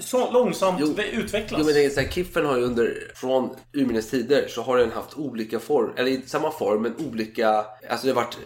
[0.00, 0.94] så långsamt Jo.
[1.12, 1.60] utvecklas.
[1.60, 4.78] Jo men det är så här, Kiffen har ju under, från urminnes tider så har
[4.78, 7.48] den haft olika form, eller i samma form men olika,
[7.88, 8.38] alltså det har varit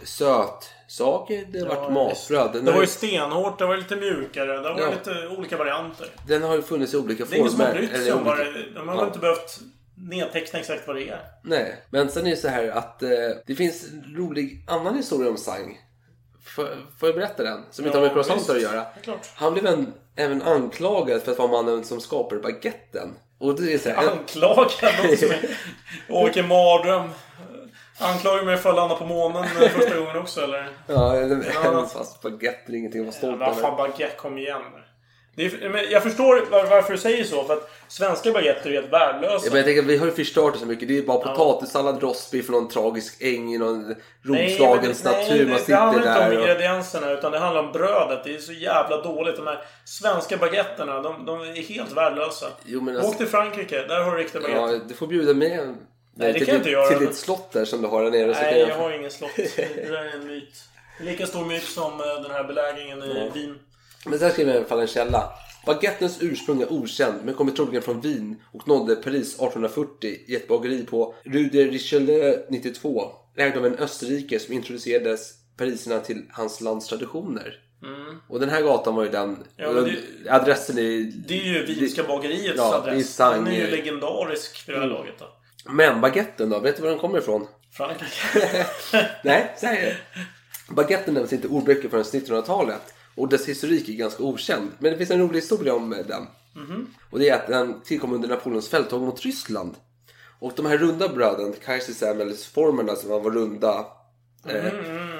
[0.87, 2.49] sötsaker, det har varit matbröd.
[2.53, 4.89] Den, Det har, var ju stenhårt, det var lite mjukare, det var Ja.
[4.89, 6.07] lite olika varianter.
[6.27, 7.79] den har ju funnits i olika Det är ingen som har former.
[7.79, 8.69] brytt sig om vad olika- det...
[8.79, 9.59] De har väl inte behövt
[9.97, 11.21] nedteckna exakt vad det är.
[11.43, 13.09] Nej, men sen är det så här att eh,
[13.45, 15.77] det finns en rolig annan historia om Sang.
[16.45, 16.65] Får,
[16.99, 17.63] får jag berätta den?
[17.71, 18.85] Som inte Ja, har med croissanter att göra.
[19.35, 23.13] Han blev en, även anklagad för att vara mannen som skapade baguetten.
[23.39, 25.33] Och det är så här, Anklagad en...
[26.09, 27.09] Åh, vilken mardröm.
[27.99, 30.67] Anklagar mig för att landa på månen eh, första gången också eller?
[30.87, 31.17] ja,
[31.63, 31.85] Ja.
[31.93, 33.77] fast baguette är ingenting att vara Ja, stolt men vad fan över.
[33.77, 34.61] baguette, kom igen.
[35.37, 37.43] Det är, men jag förstår var, varför du säger så.
[37.43, 39.45] För att svenska baguetter är helt värdelösa.
[39.45, 40.87] Ja, men jag tänker att vi har ju förstört det så mycket.
[40.87, 45.29] Det är bara potatissallad, rostbiff och någon tragisk äng i någon Roslagens natur.
[45.29, 46.33] nej, Man det sitter handlar inte om och...
[46.33, 48.23] ingredienserna utan det handlar om brödet.
[48.23, 49.35] Det är så jävla dåligt.
[49.35, 52.45] De här svenska baguetterna, de, de är helt värdelösa.
[52.65, 54.73] Jo, men Åk alltså, till Frankrike, där har du riktiga baguetter.
[54.73, 55.75] ja, du får bjuda med
[56.15, 56.87] Nej, det kan jag inte göra.
[56.87, 58.33] till ditt slott där som du har där nere.
[58.35, 59.31] så Nej, kan jag har ingen slott.
[59.35, 60.63] Det där är en myt.
[60.99, 63.59] Lika stor myt som eh, den här belägringen i Wien.
[64.05, 65.29] Men sen skriver jag i alla fall en källa.
[65.65, 70.47] Baguettens ursprung är okänd men kommer troligen från Wien och nådde Paris 1840 i ett
[70.47, 73.11] bageri på Rue de Richelieu 92.
[73.37, 77.61] Ägd av en österrike som introducerades pariserna till hans lands traditioner.
[78.29, 79.23] Och den här gatan var ju den...
[79.29, 79.43] Mm.
[79.57, 81.11] Ja, det- adressen är...
[81.27, 83.17] Det är ju Wienska bageriets Ja, adress.
[83.17, 85.25] Den är ju legendarisk för det här laget då.
[85.69, 86.59] Men baguetten då?
[86.59, 87.47] Vet du var den kommer ifrån?
[87.71, 88.67] Frankrike.
[89.23, 89.97] Nej, det.
[90.69, 94.71] Baguetten nämns inte i ordböcker förrän 1900-talet och dess historik är ganska okänd.
[94.79, 96.27] Men det finns en rolig historia om eh, den.
[97.09, 99.75] Och det är att den tillkom under Napoleons fälttåg mot Ryssland.
[100.39, 103.85] Och de här runda bröden, Kaisersämelsformerna som var runda
[104.47, 104.65] eh,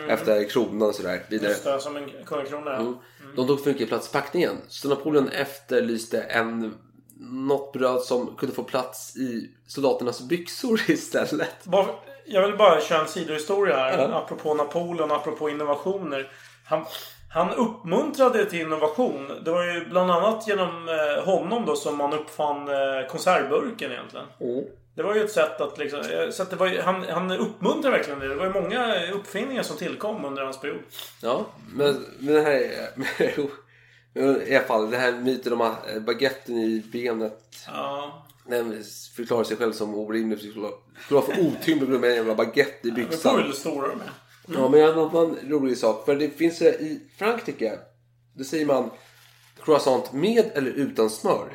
[0.09, 1.49] efter kronan och sådär vidare.
[1.49, 2.75] Just det, som en kungakrona.
[2.75, 2.95] Mm.
[3.35, 4.57] De tog för mycket plats i packningen.
[4.67, 6.73] Så Napoleon efterlyste en,
[7.31, 11.65] något bröd som kunde få plats i soldaternas byxor istället.
[12.25, 13.97] Jag vill bara köra en sidohistoria här.
[13.97, 14.17] Ja.
[14.17, 16.31] Apropå Napoleon, apropå innovationer.
[16.65, 16.85] Han,
[17.33, 19.31] han uppmuntrade till innovation.
[19.45, 24.25] Det var ju bland annat genom eh, honom då som man uppfann eh, konservburken egentligen.
[24.95, 25.99] Det var ju ett sätt att liksom...
[25.99, 28.27] eh, Så att det var han, han uppmuntrade verkligen det.
[28.27, 30.79] Det var ju många uppfinningar som tillkom under hans period.
[31.21, 32.89] Ja, men, men det här...
[33.37, 33.49] jo,
[34.15, 38.25] I alla fall, den här myten om att baguetten i benet Ja.
[38.47, 38.83] den
[39.15, 40.53] förklarar sig själv som orimlig.
[41.09, 43.43] Vara för otympligt med en jävla baguette i Det beror på byxan.
[43.43, 44.09] hur stora de är.
[44.47, 46.05] Ja, men jag har en annan rolig sak.
[46.05, 47.79] För det finns eh, i Frankrike,
[48.33, 48.89] då säger man
[49.63, 51.53] croissant med eller utan smör.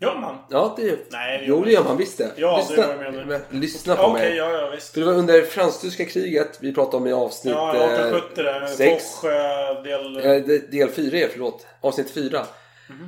[0.00, 0.36] Gör man?
[0.50, 0.98] Ja, det.
[1.10, 2.30] Nej, det jo, det gör man visst det.
[2.36, 3.42] Ja, det lyssna, var jag menar.
[3.50, 4.36] men, lyssna på Ja, Okej, mig.
[4.36, 4.92] ja, ja visst.
[4.92, 8.66] För det var under fransk-tyska kriget vi pratade om i avsnitt Ja, eh, 1870 där.
[8.66, 9.24] sex.
[9.24, 10.16] Eh, del...
[10.16, 11.66] Eh, de- Del 4 är, förlåt.
[11.80, 12.46] Avsnitt 4.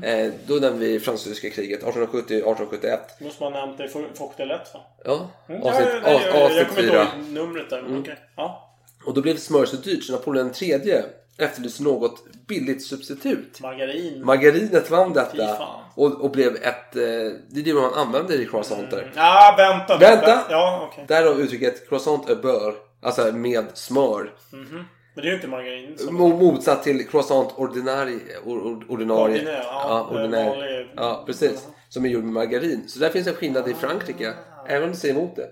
[0.02, 2.98] Eh, då nämnde vi fransk-tyska kriget 1870-1871.
[3.20, 3.88] Måste man ha nämnt det.
[3.88, 4.80] Foch del 1 va?
[5.04, 7.02] Ja, Mm, avsnitt, ja, nej, av, jag, jag avsnitt kommer inte 4.
[7.02, 7.82] ihåg numret där.
[7.82, 8.16] Men okej.
[8.36, 8.74] Ja.
[9.06, 11.02] Och då blev smör så dyrt så Napoleon III
[11.38, 13.60] efterlyste något billigt substitut.
[13.60, 14.24] Margarin.
[14.24, 15.58] Margarinet vann detta.
[15.94, 16.96] Och, och blev ett...
[16.96, 17.02] Eh,
[17.48, 19.12] det är det man använder i croissanter.
[19.16, 19.98] Ja, vänta.
[19.98, 20.42] Vänta!
[20.50, 21.04] Ja, okej.
[21.08, 22.74] Därav uttrycket croissant är beurre.
[23.02, 24.32] Alltså med smör.
[24.52, 25.98] Men det är ju inte margarin.
[25.98, 26.20] Som...
[26.20, 29.34] Mo- Motsatt till croissant ordinari, or, or, ordinarie.
[29.34, 30.08] Ordinär, ja.
[30.10, 30.92] ja, ordinär.
[30.96, 31.68] Ja, precis.
[31.88, 32.88] Som är gjord med margarin.
[32.88, 34.32] Så där finns en skillnad i Frankrike.
[34.66, 35.48] Även om du säger emot det.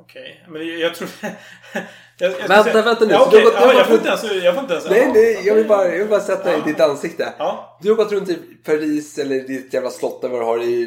[0.00, 0.44] Okej.
[0.48, 1.08] Men det- jag tror...
[2.18, 3.12] jag, jag Vänta, säga- vänta nu.
[3.12, 4.24] Ja, har gått- ja, jag får inte ens...
[4.44, 4.88] Jag får inte ens...
[4.90, 5.12] Nej, ja.
[5.14, 7.32] nej, jag vill bara, jag vill bara sätta i ditt ansikte.
[7.38, 7.78] Ja.
[7.82, 10.82] Du har gått runt i Paris eller ditt jävla slott där vad du har i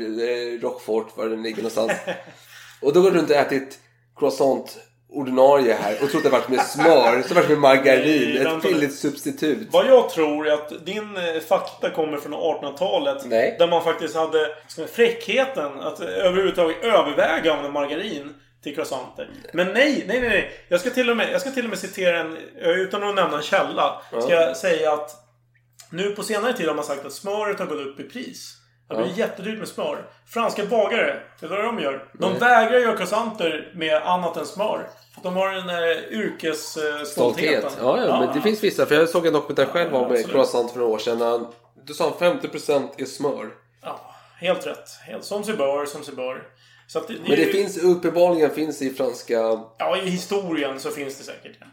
[0.59, 1.91] eh, Rockfort, var den ligger någonstans.
[2.81, 3.79] och då går du runt och ätit
[4.19, 4.77] croissant
[5.13, 8.43] ordinarie här och att det varit med smör, så varit med margarin.
[8.43, 9.67] Nej, ett billigt substitut.
[9.71, 13.25] Vad jag tror är att din eh, fakta kommer från 1800-talet.
[13.25, 13.55] Nej.
[13.59, 18.33] Där man faktiskt hade säga, fräckheten att överhuvudtaget överväga om en margarin
[18.63, 19.29] till croissanter.
[19.53, 20.51] Men nej, nej, nej, nej.
[20.67, 23.15] Jag ska till och med, jag ska till och med citera en, eh, utan att
[23.15, 25.11] nämna en källa, ska jag säga att
[25.89, 28.57] nu på senare tid har man sagt att smöret har gått upp i pris.
[28.89, 30.05] Det blir jättedyrt med smör.
[30.27, 32.05] Franska bagare, det är vad de gör.
[32.13, 34.89] De vägrar göra croissanter med annat än smör.
[35.23, 37.05] De har den här yrkesstoltheten.
[37.05, 37.77] Stolthet.
[37.81, 38.85] Ja, ja, men det finns vissa.
[38.85, 40.31] För jag såg en dokumentär själv om absolut.
[40.31, 41.47] croissant för några år sedan.
[41.83, 43.49] Du sa 50% är smör.
[43.81, 43.99] Ja.
[44.39, 44.89] Helt rätt.
[45.07, 46.43] Helt, som sig bör, som sig bör.
[46.95, 49.33] Att det, Men det ju- finns uppenbarligen finns i franska...
[49.77, 51.51] Ja, i historien så finns det säkert.
[51.59, 51.65] Ja.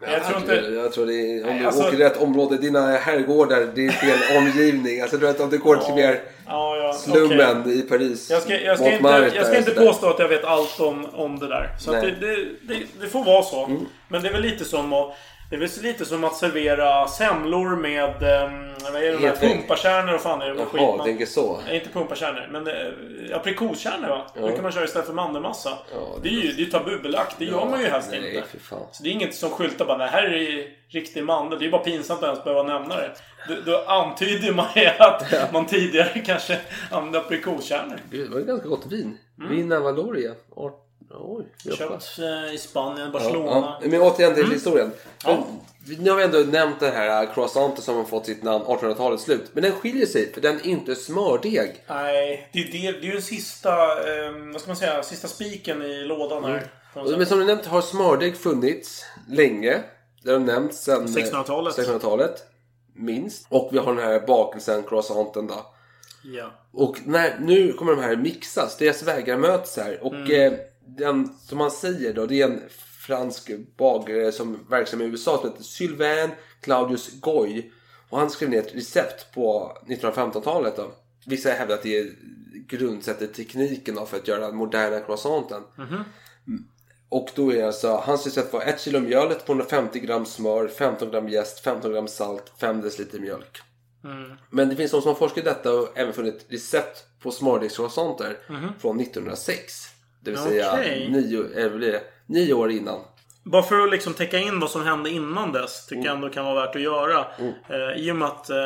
[0.00, 0.54] Men jag tror inte...
[0.54, 3.86] jag tror det är, om Nej, du alltså- åker i rätt område, dina herrgårdar, det
[3.86, 5.00] är fel omgivning.
[5.00, 7.78] Alltså du vet om du går till mer Ja, ja, slummen okej.
[7.78, 8.30] i Paris.
[8.30, 11.38] Jag ska, jag ska inte, jag ska inte påstå att jag vet allt om, om
[11.38, 11.70] det där.
[11.80, 11.98] Så det.
[11.98, 12.20] Mm.
[12.20, 13.70] det, det, det får vara så.
[14.08, 15.14] Men det är väl lite som att
[15.50, 20.20] det är väl lite som att servera semlor med um, vad är det, pumpakärnor och
[20.20, 21.60] fan är det för skit Jaha, man- tänker så.
[21.66, 24.26] Nej, inte pumpakärnor, men eh, aprikoskärnor va?
[24.34, 24.46] Ja.
[24.46, 25.78] Det kan man köra istället för mandelmassa.
[25.94, 27.36] Ja, det är ju det är ju tabubelagt.
[27.38, 28.48] Det gör man ju helst Nej, inte.
[28.48, 28.86] för fan.
[28.92, 31.58] Så det är inget som skyltar bara det här är riktig mandel.
[31.58, 33.10] Det är ju bara pinsamt att ens behöva nämna det.
[33.48, 36.58] Då, då antyder man ju att man tidigare kanske
[36.90, 37.98] använde aprikoskärnor.
[38.10, 39.18] Det var ett ganska gott vin.
[39.38, 39.56] Mm.
[39.56, 40.30] Vin Valoria.
[40.56, 40.85] Art...
[41.18, 41.44] Oj,
[41.78, 43.78] Köpt eh, i Spanien, Barcelona.
[43.82, 43.88] ja.
[43.88, 44.54] Men återigen till Mm.
[44.54, 44.92] historien.
[45.24, 45.46] Ja.
[45.88, 49.22] Men, nu har vi ändå nämnt den här croissanten som har fått sitt namn 1800-talets
[49.24, 49.50] slut.
[49.52, 51.84] Men den skiljer sig för den är inte smördeg.
[51.88, 55.02] Nej, det är ju det, det är ju den sista, eh, vad ska man säga,
[55.02, 56.58] sista spiken i lådan här.
[56.94, 57.18] Sätt.
[57.18, 59.82] Men som du nämnt har smördeg funnits länge.
[60.22, 61.78] Det har nämnts sedan 1600-talet.
[61.78, 62.44] 1600-talet.
[62.94, 63.46] Minst.
[63.48, 65.66] Och vi har den här bakelsen, croissanten då.
[66.24, 66.50] Ja.
[66.72, 68.76] Och när, nu kommer de här mixas.
[68.76, 69.98] Deras vägar möts här.
[70.04, 70.52] Och Mm.
[70.52, 72.62] eh, den som man säger då, det är en
[73.06, 76.30] fransk bagare som är verksam i USA som heter Sylvain
[76.60, 77.70] Claudius Goy.
[78.08, 80.92] Och han skrev ner ett recept på 1915-talet då.
[81.26, 82.08] Vissa hävdar att det
[82.68, 85.62] grundsätter tekniken då för att göra den moderna croissanten.
[85.76, 86.04] Mhm.
[87.08, 91.28] Och då är alltså, hans recept var 1 kilo mjöl, 250 gram smör, 15 gram
[91.28, 93.62] jäst, 15 gram salt, 5 deciliter mjölk.
[94.04, 94.36] Mm.
[94.50, 98.38] Men det finns de som har forskat i detta och även funnit recept på smördegscroissanter
[98.48, 98.68] Mhm.
[98.78, 99.88] från 1906.
[100.30, 101.08] Det vill säga Okej.
[101.10, 102.00] nio, eh, det?
[102.26, 103.00] nio år innan.
[103.44, 106.44] Bara för att liksom täcka in vad som hände innan dess tycker jag ändå kan
[106.44, 107.26] vara värt att göra.
[107.68, 108.56] Eh, I och med att eh,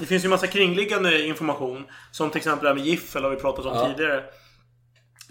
[0.00, 1.84] det finns ju massa kringliggande information.
[2.12, 3.88] Som till exempel det här med giffel har vi pratat om Ja.
[3.88, 4.24] tidigare.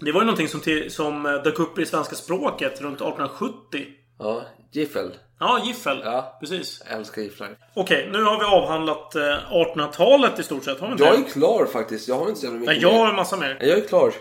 [0.00, 3.84] Det var ju någonting som, till, som eh, dök upp i svenska språket runt 1870.
[4.18, 4.42] Ja,
[4.72, 5.14] giffel.
[5.40, 6.00] Ja, giffel.
[6.04, 6.36] Ja.
[6.40, 6.82] Precis.
[6.88, 7.48] Jag älskar gifflar.
[7.74, 10.80] Okej, nu har vi avhandlat eh, 1800-talet i stort sett.
[10.80, 12.08] Har vi inte Jag är klar faktiskt.
[12.08, 12.98] Jag har inte så jävla mycket jag mer.
[12.98, 13.58] har en massa mer.
[13.60, 14.12] Jag är klar.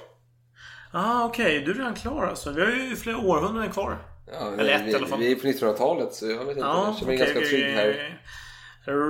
[0.98, 1.60] Ah, okej.
[1.60, 2.52] Du är redan klar alltså.
[2.52, 3.98] Vi har ju flera århundraden kvar.
[4.32, 5.20] Ja, Eller ett vi, i alla fall.
[5.20, 6.60] Vi är på 1900-talet så jag vet inte.
[6.60, 8.20] Ja, jag känner mig okej, ganska trygg här.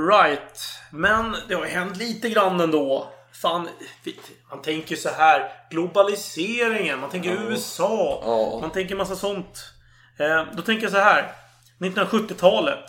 [0.10, 0.62] Right.
[0.92, 3.14] Men det har ju hänt lite grann ändå.
[3.32, 3.70] Fan,
[4.50, 5.52] man tänker så här.
[5.72, 7.00] Globaliseringen.
[7.00, 8.22] Man tänker USA.
[8.26, 8.60] Ja.
[8.62, 9.74] Man tänker massa sånt.
[10.20, 11.32] Eh, då tänker jag så här.
[11.80, 12.86] 1970-talet.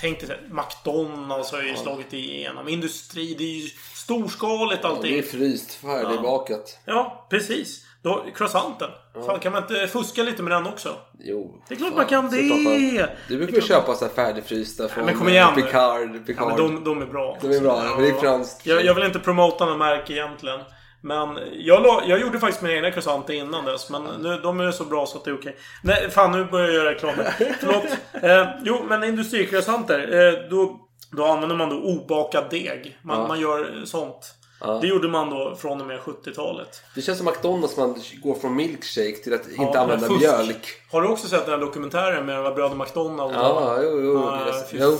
[0.00, 2.68] Tänk dig McDonalds har ju slagit igenom.
[2.68, 3.34] Industri.
[3.38, 5.12] Det är ju storskaligt Ja, allting.
[5.12, 6.78] det är fryst, färdigbakat.
[6.84, 7.86] Ja, precis.
[8.02, 8.90] Då, croissanten.
[9.26, 10.88] Fan, kan man inte fuska lite med den också?
[11.18, 11.62] Jo.
[11.68, 13.08] Det är klart fan, man kan det.
[13.28, 15.62] Du brukar ju köpa så här färdigfrysta från men kom igen nu.
[15.62, 16.26] Picard.
[16.26, 16.52] Picard.
[16.52, 17.38] Ja, de, de är bra.
[17.40, 18.66] De är bra, ja, men det är franskt.
[18.66, 20.60] Jag, jag vill inte promota någon märke egentligen.
[21.00, 23.90] Men jag, la, jag gjorde faktiskt mina egna croissanter innan dess.
[23.90, 25.56] Men nu, de är så bra så att det är okej.
[25.82, 27.14] Nej, fan nu börjar jag göra reklam.
[27.60, 27.84] Förlåt.
[28.22, 30.28] Eh, jo, men industricroissanter.
[30.28, 30.80] Eh, då,
[31.10, 32.98] då använder man då obakad deg.
[33.02, 33.28] Man, Ja.
[33.28, 34.34] man gör sånt.
[34.64, 34.78] Ja.
[34.80, 36.82] Det gjorde man då från och med 70-talet.
[36.94, 40.20] Det känns som McDonalds man går från milkshake till att Ja, inte använda fusk.
[40.20, 40.66] mjölk.
[40.92, 43.34] Har du också sett den här dokumentären med de här bröderna McDonalds?
[43.36, 44.14] Ja, jo, jo.
[44.14, 44.98] Ja, fy Jo.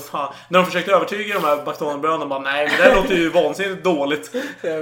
[0.49, 3.83] När de försökte övertyga de här McDonalds-bröderna bara nej men det här låter ju vansinnigt
[3.83, 4.27] dåligt.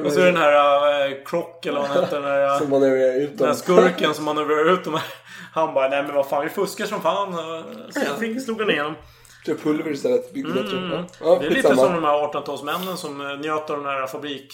[0.06, 2.22] Och så är det den här uh, Croc eller vad han heter.
[2.22, 3.56] Den här, Som man är ut den här dem.
[3.56, 5.04] skurken som manövrerar ut de här.
[5.54, 7.34] Han bara nej men vad fan vi fuskar som fan.
[7.94, 8.96] Så fick slog den igenom.
[9.46, 10.36] Kör pulver istället.
[10.36, 11.06] Mm.
[11.20, 11.76] Ja, det är lite skitsamma.
[11.76, 14.54] som de här 1800-talsmännen som eh, njöt av den här fabrik...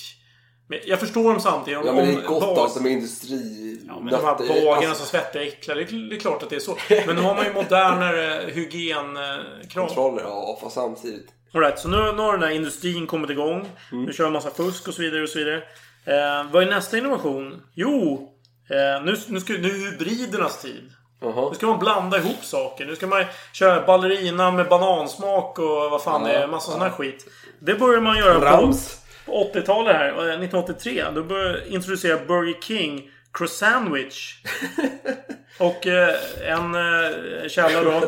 [0.69, 1.79] Men jag förstår dem samtidigt.
[1.79, 3.81] Om, Ja men det är gott bag- alltså med industri.
[3.87, 6.43] Ja, men de här bagarna Alltså, som svettiga och äckliga, det är, det är klart
[6.43, 6.77] att det är så.
[7.07, 9.87] Men nu har man ju modernare hygienkrav.
[9.87, 11.27] Kontroller, ja fast samtidigt.
[11.53, 13.69] Alright, så nu, nu har den här industrin kommit igång.
[13.91, 14.05] Mm.
[14.05, 15.57] Nu kör en massa fusk och så vidare och så vidare.
[16.05, 17.61] Eh, vad är nästa innovation?
[17.73, 18.29] Jo!
[18.69, 20.91] Eh, nu, nu, ska, nu är hybridernas tid.
[21.19, 21.49] Jaha.
[21.49, 22.85] Nu ska man blanda ihop saker.
[22.85, 26.47] Nu ska man köra ballerina med banansmak och vad fan det är.
[26.47, 27.25] Massa sån här skit.
[27.59, 29.01] Det börjar man göra Rams.
[29.25, 30.07] på 80-talet här.
[30.07, 31.03] eh, 1983.
[31.15, 34.35] Då började introducera Burger King Croissandwich.
[35.59, 36.15] Och eh,
[36.45, 38.01] en eh, källa då.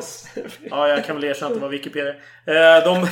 [0.70, 2.14] Ja, jag kan väl erkänna att det var Wikipedia.
[2.46, 3.08] Eh, de,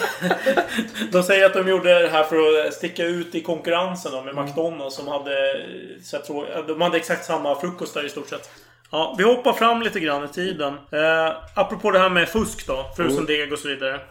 [1.12, 4.36] de säger att de gjorde det här för att sticka ut i konkurrensen då, med
[4.46, 5.52] McDonalds som hade...
[5.52, 5.58] eh,
[6.04, 8.50] Så jag tror, de hade exakt samma frukostar i stort sett.
[8.90, 10.74] Ja, vi hoppar fram lite grann i tiden.
[10.74, 12.92] Eh, apropå det här med fusk då.
[12.98, 14.02] Frusen deg och så vidare.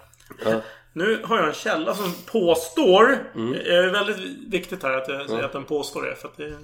[0.45, 0.61] Ja.
[0.93, 3.07] Nu har jag en källa som påstår...
[3.53, 4.19] Det är väldigt
[4.53, 6.17] viktigt här att jag säger att den påstår det.
[6.17, 6.55] För att det,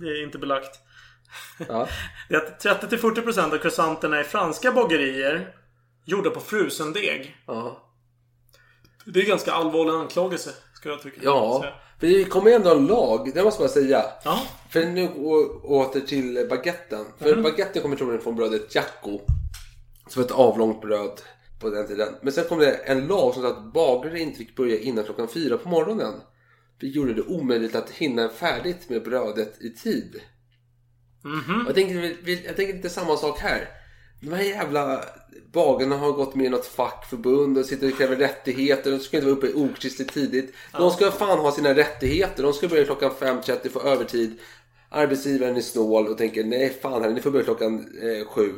[0.00, 0.78] det är inte belagt.
[1.68, 1.88] Ja.
[2.28, 5.54] Det är att 30-40% av croissanterna i franska bagerier
[6.04, 7.36] gjorda på frusen deg.
[7.46, 7.82] Ja.
[9.04, 10.50] Det är ganska allvarlig anklagelse.
[10.86, 11.20] Ska jag tycka.
[11.24, 11.64] Ja,
[12.00, 14.04] för det kommer ju ändå en lag, det måste man säga.
[14.24, 14.42] Ja.
[14.70, 15.08] För nu
[15.62, 17.04] åter till baguetten.
[17.18, 17.42] För Mm.
[17.42, 19.20] baguetten kommer troligen från brödet Jacko.
[20.08, 21.20] Som var ett avlångt bröd
[21.60, 22.14] på den tiden.
[22.22, 25.28] Men sen kom det en lag som sa att bagare inte fick börja innan klockan
[25.28, 26.14] fyra på morgonen.
[26.80, 30.20] Det gjorde det omöjligt att hinna färdigt med brödet i tid.
[31.24, 31.60] Mhm.
[31.62, 33.68] Och Jag tänker, vi- vi- jag tänker inte samma sak här.
[34.26, 35.04] De här jävla
[35.52, 38.90] bagarna har gått med i något fackförbund och sitter och kräver rättigheter.
[38.90, 40.54] De ska inte vara uppe okristligt tidigt.
[40.72, 42.42] De ska fan ha sina rättigheter.
[42.42, 44.38] De ska börja klockan 5.30 få övertid.
[44.88, 48.52] Arbetsgivaren är snål och tänker nej fan här, ni får börja klockan eh, sju.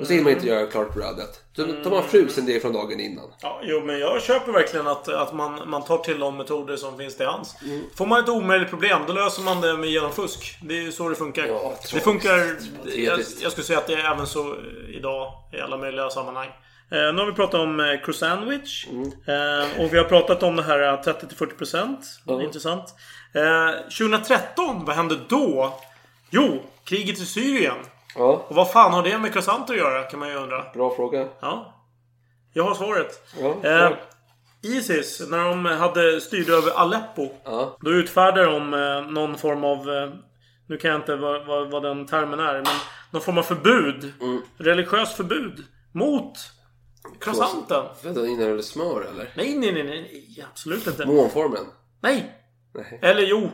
[0.00, 1.42] Och så hinner man inte göra klart brödet.
[1.54, 3.24] Då tar man frusen det från dagen innan.
[3.42, 6.98] Ja, jo, men jag köper verkligen att, att man, man tar till de metoder som
[6.98, 7.56] finns till hands.
[7.62, 7.82] Mm.
[7.94, 10.58] Får man ett omöjligt problem, då löser man det med genom fusk.
[10.62, 11.46] Det är ju så det funkar.
[11.46, 12.56] Ja, det funkar...
[12.84, 16.48] Jag, jag skulle säga att det är även så eh, idag i alla möjliga sammanhang.
[16.90, 18.86] Eh, nu har vi pratat om eh, crew sandwich.
[18.86, 19.02] Mm.
[19.04, 21.96] Eh, och vi har pratat om det här eh, 30-40%.
[22.26, 22.42] Ja.
[22.42, 22.94] Intressant.
[23.34, 25.78] Eh, 2013, vad hände då?
[26.30, 27.76] Jo, kriget i Syrien.
[28.18, 30.64] Ja, Och vad fan har det med croissanter att göra kan man ju undra.
[30.74, 31.28] bra fråga.
[31.40, 31.74] Ja.
[32.52, 33.22] Jag har svaret.
[33.40, 33.92] Ja, Eh.
[34.62, 37.28] Isis, när de hade styrde över Aleppo.
[37.44, 37.76] Ja.
[37.80, 39.78] Då utfärdade de eh, någon form av...
[39.90, 40.10] Eh,
[40.66, 42.54] nu kan jag inte vad, vad, vad den termen är.
[42.54, 42.66] Men
[43.10, 44.12] någon form av förbud.
[44.20, 44.42] Mm.
[44.56, 45.64] Religiöst förbud.
[45.92, 46.32] Mot
[47.20, 47.84] croissanten.
[48.02, 49.32] Vänta, innehåller det smör eller?
[49.36, 50.44] Nej, nej, nej, nej.
[50.50, 51.06] Absolut inte.
[51.06, 51.64] Månformen?
[52.00, 52.37] Nej.
[52.74, 52.98] Nej.
[53.02, 53.50] Eller jo,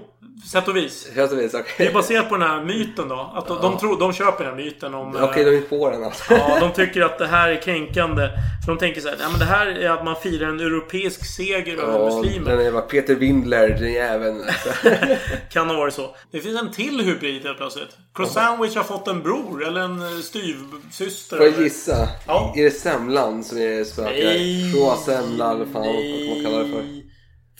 [0.52, 1.08] sätt och vis.
[1.16, 3.32] Jag vet, Det är baserat på den här myten då.
[3.34, 5.16] Att de, de, tror, de köper den här myten om...
[5.16, 6.34] eh, Okej, de är på den alltså.
[6.34, 8.28] Ja, de tycker att det här är kränkande.
[8.64, 11.24] För de tänker så här, ja men det här är att man firar en europeisk
[11.36, 12.50] seger över Ja, muslimer.
[12.56, 14.42] den jävla Peter Windler, den jäveln.
[14.46, 14.88] Alltså.
[15.50, 16.16] Kan ha varit så.
[16.30, 17.96] Det finns en till hybrid helt plötsligt.
[18.14, 21.36] Cross Sandwich har fått en bror eller en eh, styvsyster.
[21.36, 22.08] Får jag gissa?
[22.26, 22.52] Ja.
[22.56, 24.10] Är det semlan som är spökar?
[24.10, 24.70] Nej.
[24.70, 27.13] Eller fan vad man kallar det för?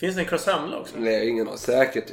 [0.05, 0.93] Finns det en croissemla också?
[0.97, 2.03] Nej, ingen har säkert.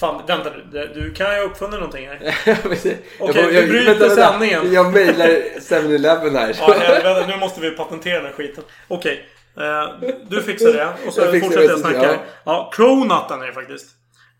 [0.00, 0.88] Fan, vänta du.
[0.94, 2.34] Du- kan ju ha uppfunnit någonting här.
[2.64, 4.72] Okej, Okej, vi bryter sändningen.
[4.72, 5.26] Jag mejlar
[5.60, 6.56] 7-Eleven här.
[6.58, 8.64] Ja, helvete, nu måste vi patentera den här skiten.
[8.88, 9.24] Okej.
[9.56, 10.88] eh, du fixar det.
[11.06, 12.18] Och så Jag fortsätter jag snacka.
[12.44, 13.86] ja Cronutten är det faktiskt.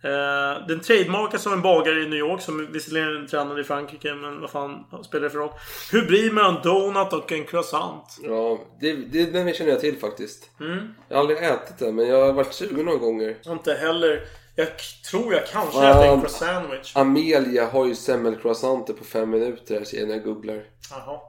[0.05, 4.15] Eh, den trademarkas som en bagare i New York som visserligen är tränad i Frankrike
[4.15, 5.51] men vad fan spelar det för roll?
[5.93, 8.17] Hybrid mellan donut och en croissant.
[8.23, 10.51] Ja, det, det, den känner jag till faktiskt.
[10.61, 10.95] Mm.
[11.09, 13.37] Jag har aldrig ätit den, men jag har varit sugen några gånger.
[13.47, 14.21] Inte heller...
[14.55, 14.69] Jag
[15.11, 16.97] tror jag kanske äter en croissant sandwich.
[16.97, 20.63] Amelia har ju semmelcroissanter på fem minuter här ser jag när jag googlar.
[20.91, 21.21] Jaha.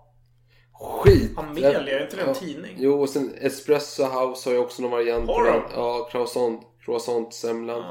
[0.81, 1.31] Skit!
[1.37, 2.33] Amelia, är inte det en Ja.
[2.33, 2.75] tidning?
[2.77, 5.61] Jo, och sen Espresso House har ju också någon variant Har de?
[5.75, 7.83] Ja, croissant, croissant-semlan.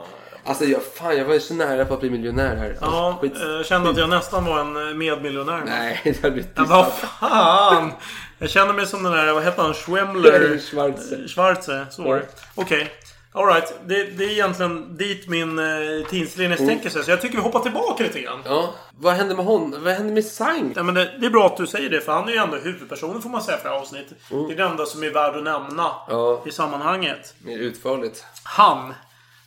[0.44, 2.76] Alltså jag, fan, jag var ju så nära på att bli miljonär här.
[2.80, 3.32] Ja, Skit.
[3.40, 5.62] jag kände att jag nästan var en eh, medmiljonär.
[5.66, 7.92] Nej, det hade blivit vad fan!
[8.38, 9.74] Jag känner mig som den där, vad heter han?
[9.74, 10.58] Schwemmler?
[10.70, 11.28] Schwarze.
[11.28, 12.26] Schwarze, så var det.
[12.54, 12.92] Okej.
[13.32, 15.64] Alright, det, det är egentligen dit min eh,
[16.10, 17.04] tidslinje sträcker sig.
[17.04, 18.38] Så jag tycker vi hoppar tillbaka lite grann.
[18.44, 19.84] Ja, vad hände med honom?
[19.84, 20.76] Vad hände med Sankt?
[20.76, 22.56] Ja, men det, det är bra att du säger det, för han är ju ändå
[22.56, 24.18] huvudpersonen får man säga för det här avsnittet.
[24.30, 26.42] Det är det enda som är värd att nämna Ja.
[26.46, 27.34] i sammanhanget.
[27.38, 28.24] Mer utförligt.
[28.42, 28.94] Han,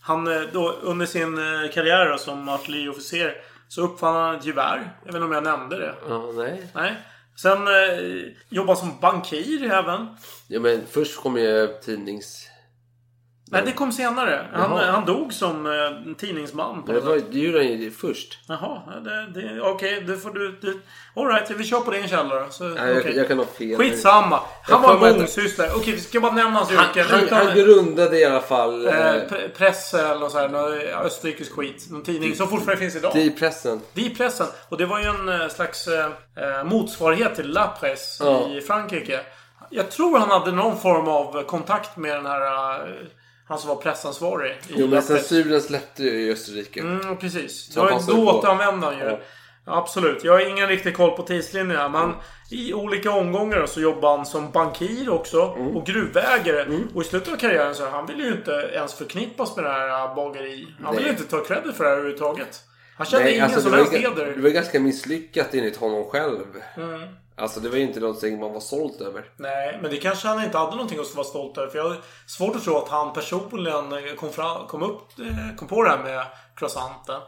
[0.01, 3.35] han eh, då, under sin eh, karriär då, som artilleriofficer
[3.67, 4.91] så uppfann han ett gevär.
[5.05, 5.95] Jag vet inte om jag nämnde det.
[6.09, 6.67] Ja, nej.
[6.75, 6.95] Nej.
[7.35, 10.07] Sen eh, jobbade som bankir även.
[10.47, 12.47] Ja, men först kom ju tidnings...
[13.51, 14.47] Nej, det kom senare.
[14.53, 14.91] Han, Jaha.
[14.91, 16.83] han dog som eh, tidningsman.
[16.83, 17.25] På Det, något var, sätt.
[17.31, 18.39] det gjorde han ju först.
[18.47, 20.01] Jaha, ja, det, det, okej.
[20.01, 20.51] det får du...
[20.61, 20.81] du
[21.15, 22.45] Alright, vi kör på din källa då.
[22.49, 23.13] Så, Nej, jag, okej.
[23.17, 23.77] jag kan ha fel.
[23.77, 24.35] Skitsamma.
[24.35, 25.69] Han Jag var får mig att- mångsysslare.
[25.75, 27.05] Okej, vi ska bara nämna hans Han, yrken.
[27.09, 30.73] han, utan- han grundade i alla fall eh, eh, pre- Presse eller så här, någon
[31.05, 31.87] österrikisk skit.
[31.91, 33.15] Någon tidning som fortfarande finns idag.
[33.15, 33.81] i pressen.
[33.93, 34.47] Die Pressen.
[34.69, 36.05] Och det var ju en eh, slags eh,
[36.37, 38.47] eh, motsvarighet till La Presse Ja.
[38.49, 39.19] i Frankrike.
[39.69, 42.75] Jag tror han hade någon form av kontakt med den här...
[42.75, 42.93] Eh,
[43.51, 46.79] han som var pressansvarig Jo, men censuren släppte ju i Österrike.
[46.79, 47.75] Mm, precis.
[47.75, 49.03] Då, då återanvände han ju.
[49.03, 49.19] Ja.
[49.65, 50.23] Absolut.
[50.23, 52.13] Jag har ingen riktig koll på tidslinjen här, men
[52.51, 55.55] i olika omgångar så jobbade han som bankir också.
[55.57, 55.77] Mm.
[55.77, 56.65] Och gruvägare.
[56.95, 60.09] Och i slutet av karriären så han ville ju inte ens förknippas med det här
[60.09, 60.67] äh, bageri.
[60.83, 61.19] Han ville Nej.
[61.19, 62.59] inte ta credit för det här överhuvudtaget.
[62.97, 64.25] Han kände Nej, ingen alltså, som helst ju- heder.
[64.35, 66.45] det var ganska misslyckat enligt honom själv.
[66.77, 67.01] Mm.
[67.41, 69.25] Alltså det var ju inte någonting man var stolt över.
[69.37, 71.67] Nej, men det kanske han inte hade någonting att vara stolt över.
[71.69, 75.67] För jag har svårt att tro att han personligen kom, fram, kom, upp, eh, kom
[75.67, 76.25] på det här med
[76.55, 77.21] croissanten.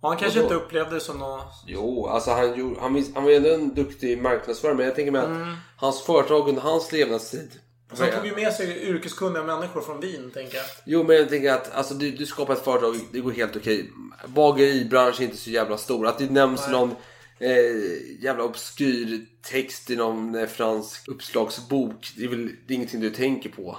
[0.00, 1.64] Och han kanske inte upplevde det som något...
[1.66, 4.74] Jo, alltså han, gjorde, han, han var ju ändå en duktig marknadsförare.
[4.74, 5.56] Men jag tänker mig att Mm.
[5.76, 7.50] hans företag under hans levnadstid.
[7.94, 10.66] Så han tog ju med sig yrkeskunniga människor från Wien, tänker jag.
[10.84, 13.92] Jo, men jag tänker att alltså, du, du skapar ett företag, det går helt okej.
[14.26, 16.06] Bageribranschen är inte så jävla stor.
[16.06, 16.70] Att det nämns Nej.
[16.72, 16.94] någon
[17.38, 22.12] eh, jävla obskyr text i någon eh, fransk uppslagsbok.
[22.16, 23.78] Det är väl det är ingenting du tänker på.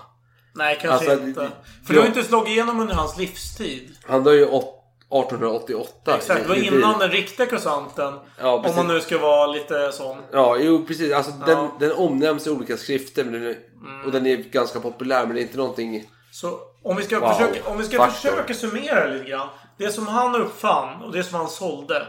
[0.56, 1.52] Nej, kanske Alltså, inte.
[1.88, 3.96] För det har inte slagit igenom under hans livstid.
[4.06, 4.74] Han dör ju åt-
[5.10, 6.16] 1888.
[6.18, 8.14] Exakt, det var innan den riktiga croissanten.
[8.40, 10.18] Ja, om man nu ska vara lite sån.
[10.32, 11.14] Ja, jo precis.
[11.14, 11.60] Alltså, den, Ja.
[11.60, 11.72] Mm.
[11.80, 13.58] den omnämns i olika skrifter den är,
[14.06, 16.04] och den är ganska populär men det är inte någonting...
[16.32, 17.30] Så om vi ska, Wow.
[17.34, 18.30] försöka, om vi ska Faktor.
[18.30, 19.48] försöka summera lite grann.
[19.78, 22.08] Det som han uppfann och det som han sålde.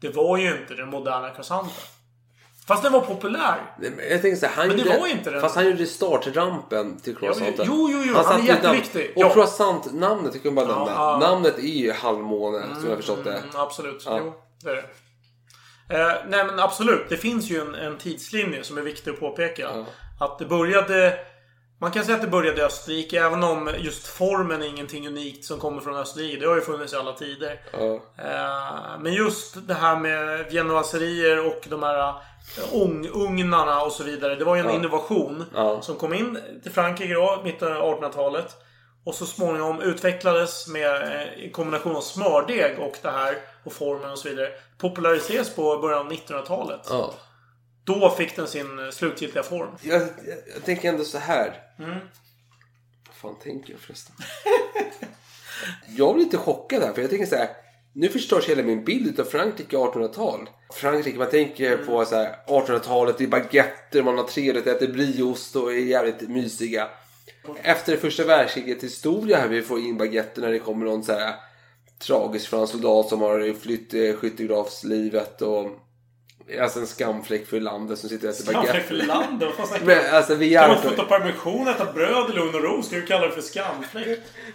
[0.00, 1.72] Det var ju inte den moderna croissanten.
[2.66, 3.56] Fast den var populär.
[4.10, 5.40] Jag tänker så här, han Men det gjorde, var inte den.
[5.40, 7.64] Fast han gjorde startrampen till croissanten.
[7.68, 9.12] Jo, jo, jo, Han han är jätteviktig.
[9.16, 9.30] Och Ja.
[9.34, 10.92] croissant-namnet tycker jag bara nämna.
[10.92, 11.18] ja.
[11.18, 13.32] Namnet är ju halvmåne som jag förstått det.
[13.32, 14.02] Mm, absolut.
[14.06, 14.18] Ja.
[14.24, 14.32] Jo,
[14.62, 14.84] det är det.
[16.00, 17.08] Eh, nej men absolut.
[17.08, 19.68] Det finns ju en, en tidslinje som är viktig att påpeka.
[20.20, 21.18] Att det började...
[21.80, 23.20] Man kan säga att det började i Österrike.
[23.24, 26.40] Även om just formen är ingenting unikt som kommer från Österrike.
[26.40, 27.60] Det har ju funnits i alla tider.
[27.72, 27.94] Ja.
[28.24, 32.14] Eh, men just det här med viennoiserier och de här eh,
[32.82, 34.34] ång, ugnarna och så vidare.
[34.34, 34.74] Det var ju en Ja.
[34.74, 35.82] innovation Ja.
[35.82, 38.56] som kom in till Frankrike då, mitten av 1800-talet.
[39.04, 44.10] Och så småningom utvecklades med eh, en kombination av smördeg och det här och formen
[44.10, 44.48] och så vidare.
[44.78, 46.90] Populariserades på början av 1900-talet.
[47.90, 49.70] Då fick den sin eh, slutgiltiga form.
[49.82, 50.08] Jag, jag,
[50.54, 51.62] jag tänker ändå så här.
[51.78, 51.90] Mm.
[53.06, 54.14] Vad fan tänker jag förresten?
[55.96, 57.48] jag blir lite chockad här för jag tänker så här.
[57.92, 60.50] Nu förstörs hela min bild av Frankrike 1800-tal.
[60.74, 61.86] Frankrike, man tänker Mm.
[61.86, 66.20] på så här 1800-talet, det är baguetter, man har trevligt, äter brieost och är jävligt
[66.28, 66.88] mysiga.
[67.62, 71.12] Efter det första världskrigets historia här vi får in baguetter när det kommer någon så
[71.12, 71.34] här
[71.98, 75.70] tragisk fransk soldat som har flytt eh, skyttegravslivet och
[76.60, 79.06] Alltså en skamfläck för landet som sitter och äter Skamfläck för baguette.
[79.06, 79.48] landet?
[79.48, 79.98] Vad fan snackar du om?
[80.04, 80.82] Men alltså vi Kan man är...
[80.82, 82.82] få ta permission, äta bröd i lugn och ro?
[82.82, 84.06] Ska du kalla det för skamfläck?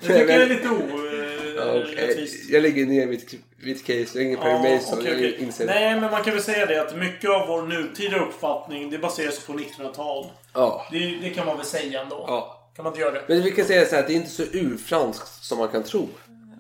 [0.01, 2.49] Det tycker jag är lite orättvist.
[2.49, 3.33] Jag lägger ner mitt,
[3.63, 3.93] mitt case.
[4.13, 4.99] Jag är ingen Perry Mason.
[4.99, 5.37] okej, jag okej.
[5.43, 8.97] inser Nej, men man kan väl säga det att mycket av vår nutida uppfattning det
[8.97, 10.25] baseras på 1900-tal.
[10.53, 10.87] Ja.
[10.91, 12.25] Det, det kan man väl säga ändå.
[12.27, 12.61] ja.
[12.75, 13.21] Kan man inte göra det?
[13.27, 15.83] Men vi kan säga så här att det är inte så urfranskt som man kan
[15.83, 16.09] tro.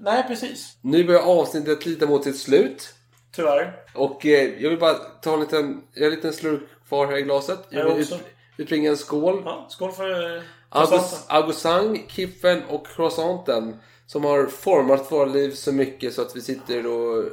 [0.01, 0.77] Nej, precis.
[0.81, 2.93] Nu börjar avsnittet lida mot sitt slut.
[3.35, 3.73] Tyvärr.
[3.95, 7.17] Och eh, jag vill bara ta en liten, jag har en liten slurk kvar här
[7.17, 7.59] i glaset.
[7.69, 8.13] Jag vill ut,
[8.57, 9.41] utbringa en skål.
[9.45, 11.19] Ja, skål för eh, croissanten.
[11.27, 13.79] Augustin, Kiffen och croissanten.
[14.07, 17.25] Som har format våra liv så mycket så att vi sitter och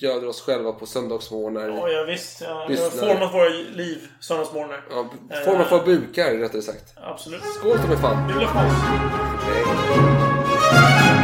[0.00, 1.68] göder oss själva på söndagsmorgnar.
[1.68, 2.40] Ja, ja, visst.
[2.40, 4.84] Ja, vi har format våra liv söndagsmorgnar.
[4.90, 5.10] Ja,
[5.44, 6.94] format våra bukar rättare sagt.
[6.96, 7.42] Absolut.
[7.44, 8.28] Skål mig fan.
[8.28, 8.46] Det vill.
[10.72, 11.19] Hej.